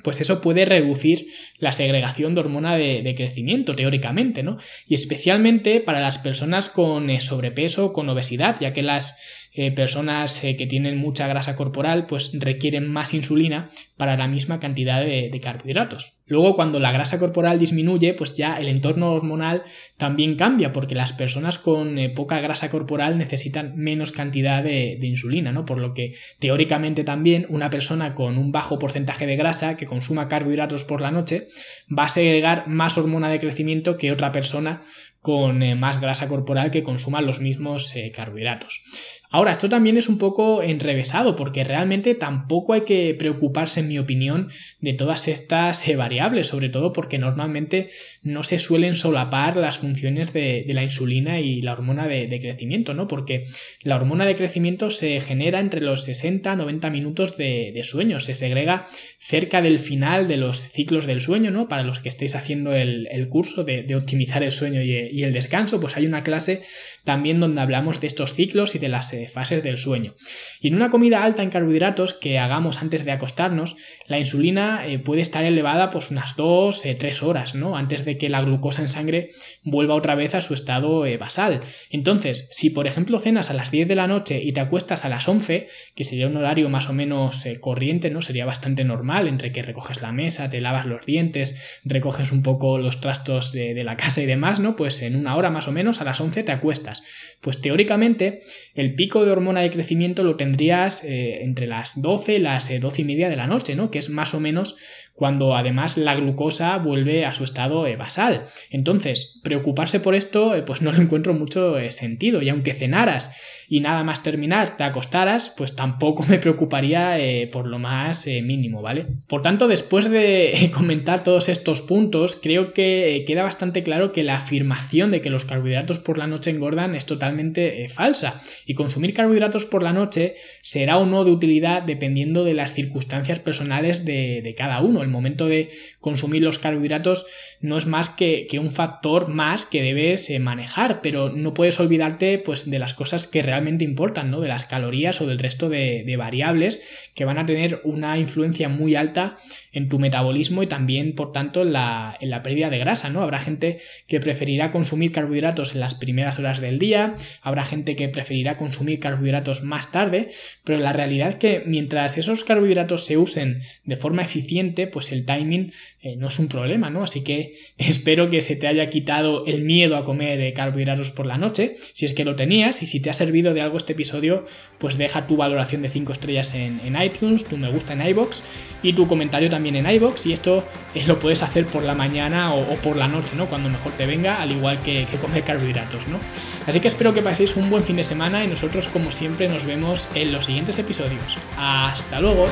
pues 0.04 0.22
eso 0.22 0.42
puede 0.42 0.66
reducir 0.66 1.28
la 1.58 1.74
segregación 1.74 2.36
de 2.36 2.42
hormona 2.42 2.76
de, 2.76 3.14
crecimiento, 3.16 3.76
teóricamente, 3.76 4.44
¿no? 4.44 4.58
Y 4.88 4.94
especialmente 4.94 5.82
para 5.82 6.00
las 6.00 6.20
personas 6.20 6.70
con 6.70 7.10
eh, 7.10 7.20
sobrepeso, 7.20 7.92
con 7.92 8.10
obesidad, 8.10 8.58
ya 8.60 8.74
que 8.74 8.82
las 8.82 9.49
eh, 9.62 9.74
personas 9.74 10.42
eh, 10.46 10.56
que 10.56 10.68
tienen 10.68 10.98
mucha 10.98 11.28
grasa 11.28 11.54
corporal 11.54 12.06
pues 12.06 12.32
requieren 12.40 12.90
más 12.90 13.14
insulina 13.14 13.70
para 13.98 14.16
la 14.16 14.26
misma 14.26 14.58
cantidad 14.58 15.02
de, 15.02 15.38
carbohidratos. 15.44 16.14
Luego 16.28 16.56
cuando 16.56 16.80
la 16.80 16.94
grasa 16.94 17.20
corporal 17.20 17.60
disminuye 17.60 18.14
pues 18.14 18.38
ya 18.38 18.56
el 18.56 18.70
entorno 18.70 19.12
hormonal 19.12 19.64
también 19.98 20.38
cambia 20.38 20.72
porque 20.72 20.96
las 20.96 21.12
personas 21.12 21.58
con 21.58 22.00
eh, 22.00 22.08
poca 22.10 22.40
grasa 22.40 22.70
corporal 22.70 23.18
necesitan 23.18 23.74
menos 23.76 24.14
cantidad 24.14 24.64
de, 24.64 24.98
insulina, 25.02 25.52
¿no? 25.52 25.66
Por 25.66 25.80
lo 25.80 25.94
que 25.94 26.14
teóricamente 26.40 27.04
también 27.04 27.46
una 27.50 27.70
persona 27.70 28.16
con 28.16 28.38
un 28.38 28.54
bajo 28.54 28.80
porcentaje 28.80 29.28
de 29.28 29.36
grasa 29.36 29.76
que 29.76 29.86
consuma 29.86 30.30
carbohidratos 30.30 30.86
por 30.86 31.02
la 31.02 31.12
noche 31.12 31.48
va 31.92 32.06
a 32.06 32.10
segregar 32.10 32.70
más 32.70 32.98
hormona 32.98 33.28
de 33.28 33.40
crecimiento 33.40 33.98
que 33.98 34.14
otra 34.14 34.32
persona 34.32 34.84
con 35.20 35.78
más 35.78 36.00
grasa 36.00 36.30
corporal 36.30 36.72
que 36.72 36.82
consuma 36.82 37.20
los 37.20 37.42
mismos 37.42 37.94
carbohidratos. 38.16 39.19
Ahora, 39.32 39.52
esto 39.52 39.70
también 39.70 39.96
es 39.96 40.10
un 40.10 40.18
poco 40.18 40.64
enrevesado 40.64 41.36
porque 41.36 41.64
realmente 41.64 42.16
tampoco 42.16 42.74
hay 42.74 42.82
que 42.82 43.14
preocuparse, 43.14 43.82
en 43.82 43.88
mi 43.88 44.00
opinión, 44.00 44.50
de 44.80 44.94
todas 44.94 45.28
estas 45.28 45.88
eh, 45.88 45.96
variables, 45.96 46.48
sobre 46.48 46.70
todo 46.70 46.94
porque 46.94 47.20
normalmente 47.20 47.90
no 48.24 48.44
se 48.44 48.58
suelen 48.58 48.96
solapar 48.96 49.56
las 49.56 49.78
funciones 49.78 50.34
de, 50.34 50.66
la 50.70 50.84
insulina 50.84 51.40
y 51.40 51.62
la 51.62 51.74
hormona 51.74 52.08
de, 52.08 52.40
crecimiento, 52.40 52.96
¿no? 52.96 53.08
Porque 53.08 53.44
la 53.84 53.98
hormona 53.98 54.26
de 54.26 54.36
crecimiento 54.36 54.90
se 54.90 55.22
genera 55.22 55.60
entre 55.60 55.82
los 55.82 56.06
60 56.06 56.56
90 56.56 56.90
minutos 56.90 57.38
de, 57.38 57.80
sueño, 57.84 58.20
se 58.22 58.34
segrega 58.34 58.88
cerca 59.20 59.62
del 59.62 59.78
final 59.78 60.28
de 60.28 60.38
los 60.38 60.58
ciclos 60.58 61.06
del 61.06 61.22
sueño, 61.22 61.52
¿no? 61.52 61.68
Para 61.68 61.84
los 61.84 62.00
que 62.00 62.10
estéis 62.10 62.34
haciendo 62.34 62.74
el, 62.74 63.28
curso 63.30 63.64
de, 63.64 63.96
optimizar 63.96 64.42
el 64.42 64.52
sueño 64.52 64.82
y 64.82 65.24
el 65.24 65.34
descanso, 65.34 65.80
pues 65.80 65.98
hay 65.98 66.08
una 66.08 66.24
clase 66.24 66.64
también 67.04 67.40
donde 67.40 67.62
hablamos 67.62 68.02
de 68.02 68.08
estos 68.08 68.34
ciclos 68.34 68.74
y 68.74 68.80
de 68.80 68.90
las 68.90 69.19
fases 69.28 69.64
del 69.64 69.78
sueño. 69.78 70.14
Y 70.62 70.68
en 70.70 70.76
una 70.76 70.90
comida 70.90 71.24
alta 71.24 71.44
en 71.44 71.50
carbohidratos 71.50 72.14
que 72.14 72.40
hagamos 72.40 72.82
antes 72.82 73.06
de 73.06 73.12
acostarnos, 73.12 73.76
la 74.08 74.20
insulina 74.20 74.86
eh, 74.88 75.00
puede 75.00 75.22
estar 75.22 75.44
elevada 75.44 75.90
pues 75.90 76.12
unas 76.12 76.36
2, 76.36 76.82
3 76.98 77.04
eh, 77.04 77.26
horas, 77.26 77.56
¿no? 77.56 77.78
Antes 77.78 78.06
de 78.06 78.18
que 78.18 78.30
la 78.30 78.42
glucosa 78.42 78.82
en 78.82 78.88
sangre 78.88 79.32
vuelva 79.64 79.96
otra 79.96 80.16
vez 80.16 80.36
a 80.36 80.42
su 80.42 80.54
estado 80.54 81.06
eh, 81.06 81.18
basal. 81.18 81.60
Entonces, 81.90 82.50
si 82.52 82.70
por 82.70 82.88
ejemplo 82.88 83.20
cenas 83.20 83.50
a 83.50 83.54
las 83.54 83.72
10 83.72 83.88
de 83.88 83.96
la 83.96 84.08
noche 84.08 84.42
y 84.44 84.52
te 84.52 84.60
acuestas 84.60 85.06
a 85.06 85.10
las 85.10 85.28
11, 85.28 85.68
que 85.96 86.04
sería 86.04 86.28
un 86.28 86.38
horario 86.38 86.70
más 86.70 86.90
o 86.90 86.94
menos 86.94 87.44
corriente, 87.60 88.10
¿no? 88.10 88.22
Sería 88.22 88.46
bastante 88.46 88.84
normal 88.84 89.28
entre 89.28 89.52
que 89.52 89.64
recoges 89.64 90.02
la 90.02 90.12
mesa, 90.12 90.50
te 90.50 90.62
lavas 90.62 90.86
los 90.86 91.06
dientes, 91.06 91.80
recoges 91.84 92.32
un 92.32 92.44
poco 92.44 92.78
los 92.78 93.02
trastos 93.02 93.52
de, 93.52 93.74
de 93.74 93.84
la 93.84 93.98
casa 93.98 94.22
y 94.22 94.26
demás, 94.26 94.60
¿no? 94.60 94.76
Pues 94.76 95.02
en 95.02 95.16
una 95.16 95.36
hora 95.36 95.50
más 95.50 95.68
o 95.68 95.72
menos 95.72 96.02
a 96.02 96.04
las 96.04 96.20
11 96.22 96.44
te 96.44 96.52
acuestas. 96.52 97.04
Pues 97.42 97.62
teóricamente 97.62 98.42
el 98.76 98.96
pico 98.96 99.09
de 99.10 99.32
hormona 99.32 99.62
de 99.62 99.72
crecimiento 99.72 100.24
lo 100.24 100.36
tendrías 100.36 101.04
eh, 101.04 101.44
entre 101.44 101.68
las 101.68 102.02
12 102.02 102.36
y 102.36 102.40
las 102.40 102.80
12 102.80 102.98
eh, 102.98 103.02
y 103.02 103.06
media 103.06 103.30
de 103.30 103.36
la 103.36 103.48
noche, 103.48 103.76
¿no? 103.76 103.90
Que 103.90 104.00
es 104.00 104.10
más 104.10 104.34
o 104.34 104.40
menos 104.40 104.78
cuando 105.14 105.56
además 105.56 105.98
la 105.98 106.16
glucosa 106.16 106.78
vuelve 106.78 107.26
a 107.26 107.34
su 107.34 107.44
estado 107.44 107.86
eh, 107.88 107.96
basal. 107.96 108.44
Entonces, 108.72 109.40
preocuparse 109.44 110.00
por 110.00 110.16
esto, 110.16 110.54
pues 110.66 110.82
no 110.82 110.92
lo 110.92 111.02
encuentro 111.02 111.34
mucho 111.34 111.76
sentido. 111.92 112.42
Y 112.42 112.50
aunque 112.50 112.74
cenaras 112.74 113.66
y 113.68 113.82
nada 113.82 114.04
más 114.04 114.24
terminar 114.24 114.78
te 114.78 114.84
acostaras, 114.84 115.54
pues 115.56 115.76
tampoco 115.76 116.24
me 116.30 116.40
preocuparía 116.40 117.18
por 117.52 117.68
lo 117.68 117.80
más 117.80 118.28
mínimo, 118.28 118.82
¿vale? 118.82 119.06
Por 119.28 119.42
tanto, 119.42 119.68
después 119.68 120.10
de 120.10 120.72
comentar 120.74 121.24
todos 121.24 121.50
estos 121.50 121.82
puntos, 121.82 122.40
creo 122.42 122.74
que 122.74 123.24
queda 123.28 123.44
bastante 123.44 123.84
claro 123.84 124.12
que 124.12 124.24
la 124.24 124.38
afirmación 124.38 125.12
de 125.12 125.22
que 125.22 125.30
los 125.30 125.46
carbohidratos 125.46 126.00
por 126.00 126.18
la 126.18 126.28
noche 126.28 126.52
engordan 126.52 126.96
es 126.96 127.06
totalmente 127.06 127.88
falsa. 127.90 128.42
Y 128.66 128.74
consumir 128.74 129.14
carbohidratos 129.14 129.66
por 129.66 129.84
la 129.84 129.94
noche 129.94 130.36
será 130.62 130.98
o 130.98 131.06
no 131.06 131.26
de 131.26 131.32
utilidad 131.32 131.84
dependiendo 131.84 132.44
de 132.44 132.54
las 132.54 132.74
circunstancias 132.74 133.40
personales 133.40 134.06
de, 134.06 134.54
cada 134.58 134.82
uno. 134.82 134.99
El 135.04 135.10
momento 135.10 135.48
de 135.48 135.70
consumir 136.00 136.44
los 136.44 136.60
carbohidratos 136.60 137.26
no 137.62 137.78
es 137.78 137.86
más 137.86 138.10
que, 138.10 138.48
un 138.60 138.72
factor 138.72 139.28
más 139.28 139.66
que 139.66 139.82
debes 139.82 140.30
eh, 140.30 140.40
manejar, 140.40 141.02
pero 141.02 141.30
no 141.30 141.54
puedes 141.54 141.80
olvidarte 141.80 142.38
pues, 142.40 142.70
de 142.70 142.80
las 142.80 142.94
cosas 142.94 143.28
que 143.28 143.42
realmente 143.42 143.86
importan, 143.86 144.32
¿no? 144.32 144.42
de 144.42 144.48
las 144.48 144.66
calorías 144.66 145.22
o 145.22 145.28
del 145.28 145.40
resto 145.40 145.70
de, 145.70 146.16
variables 146.20 147.10
que 147.16 147.24
van 147.24 147.38
a 147.38 147.46
tener 147.46 147.82
una 147.86 148.18
influencia 148.18 148.68
muy 148.68 148.96
alta 148.96 149.38
en 149.72 149.88
tu 149.88 150.00
metabolismo 150.00 150.64
y 150.64 150.68
también, 150.68 151.16
por 151.16 151.32
tanto, 151.32 151.62
en 151.62 151.72
la, 151.72 152.18
en 152.20 152.30
la 152.30 152.44
pérdida 152.44 152.70
de 152.70 152.78
grasa. 152.78 153.10
¿no? 153.10 153.22
Habrá 153.22 153.40
gente 153.40 153.78
que 154.08 154.20
preferirá 154.20 154.72
consumir 154.72 155.14
carbohidratos 155.14 155.74
en 155.74 155.80
las 155.80 155.96
primeras 155.96 156.40
horas 156.40 156.60
del 156.60 156.78
día, 156.78 157.14
habrá 157.42 157.64
gente 157.64 157.96
que 157.96 158.10
preferirá 158.10 158.58
consumir 158.58 159.00
carbohidratos 159.00 159.64
más 159.64 159.92
tarde, 159.92 160.28
pero 160.64 160.80
la 160.80 160.94
realidad 160.94 161.30
es 161.30 161.36
que 161.36 161.64
mientras 161.66 162.18
esos 162.18 162.44
carbohidratos 162.44 163.06
se 163.06 163.18
usen 163.18 163.62
de 163.84 163.96
forma 163.96 164.22
eficiente, 164.22 164.88
pues 164.92 165.12
el 165.12 165.26
timing 165.26 165.72
eh, 166.02 166.16
no 166.16 166.28
es 166.28 166.40
un 166.40 166.48
problema, 166.48 166.90
¿no? 166.90 167.04
Así 167.04 167.24
que 167.24 167.54
espero 167.78 168.30
que 168.30 168.42
se 168.42 168.56
te 168.56 168.68
haya 168.68 168.90
quitado 168.90 169.46
el 169.46 169.64
miedo 169.64 169.98
a 169.98 170.04
comer 170.04 170.40
eh, 170.42 170.54
carbohidratos 170.54 171.12
por 171.12 171.26
la 171.26 171.38
noche, 171.38 171.76
si 171.94 172.06
es 172.06 172.14
que 172.14 172.26
lo 172.26 172.36
tenías, 172.36 172.82
y 172.82 172.88
si 172.88 173.00
te 173.00 173.10
ha 173.10 173.14
servido 173.14 173.54
de 173.54 173.62
algo 173.62 173.78
este 173.78 173.94
episodio, 173.94 174.44
pues 174.78 174.98
deja 174.98 175.28
tu 175.28 175.38
valoración 175.38 175.82
de 175.82 175.90
5 175.90 176.12
estrellas 176.12 176.54
en, 176.56 176.80
iTunes, 177.02 177.48
tu 177.48 177.56
me 177.56 177.72
gusta 177.72 177.94
en 177.94 178.06
iBox 178.08 178.44
y 178.84 178.94
tu 178.94 179.08
comentario 179.08 179.50
también 179.50 179.76
en 179.76 179.90
iBox, 179.90 180.26
y 180.26 180.34
esto 180.34 180.66
eh, 180.96 181.04
lo 181.08 181.20
puedes 181.20 181.44
hacer 181.44 181.66
por 181.66 181.84
la 181.84 181.96
mañana 181.96 182.54
o, 182.54 182.76
por 182.78 182.98
la 182.98 183.08
noche, 183.08 183.36
¿no? 183.36 183.48
Cuando 183.48 183.70
mejor 183.70 183.92
te 183.94 184.06
venga, 184.06 184.42
al 184.42 184.52
igual 184.52 184.82
que, 184.82 185.06
que 185.10 185.18
comer 185.18 185.44
carbohidratos, 185.44 186.08
¿no? 186.08 186.20
Así 186.68 186.80
que 186.80 186.88
espero 186.88 187.14
que 187.14 187.22
paséis 187.22 187.56
un 187.56 187.70
buen 187.70 187.84
fin 187.84 187.96
de 187.96 188.04
semana 188.04 188.44
y 188.44 188.48
nosotros 188.48 188.88
como 188.88 189.12
siempre 189.12 189.48
nos 189.48 189.66
vemos 189.66 190.10
en 190.16 190.32
los 190.32 190.46
siguientes 190.46 190.78
episodios. 190.80 191.38
Hasta 191.58 192.20
luego. 192.20 192.48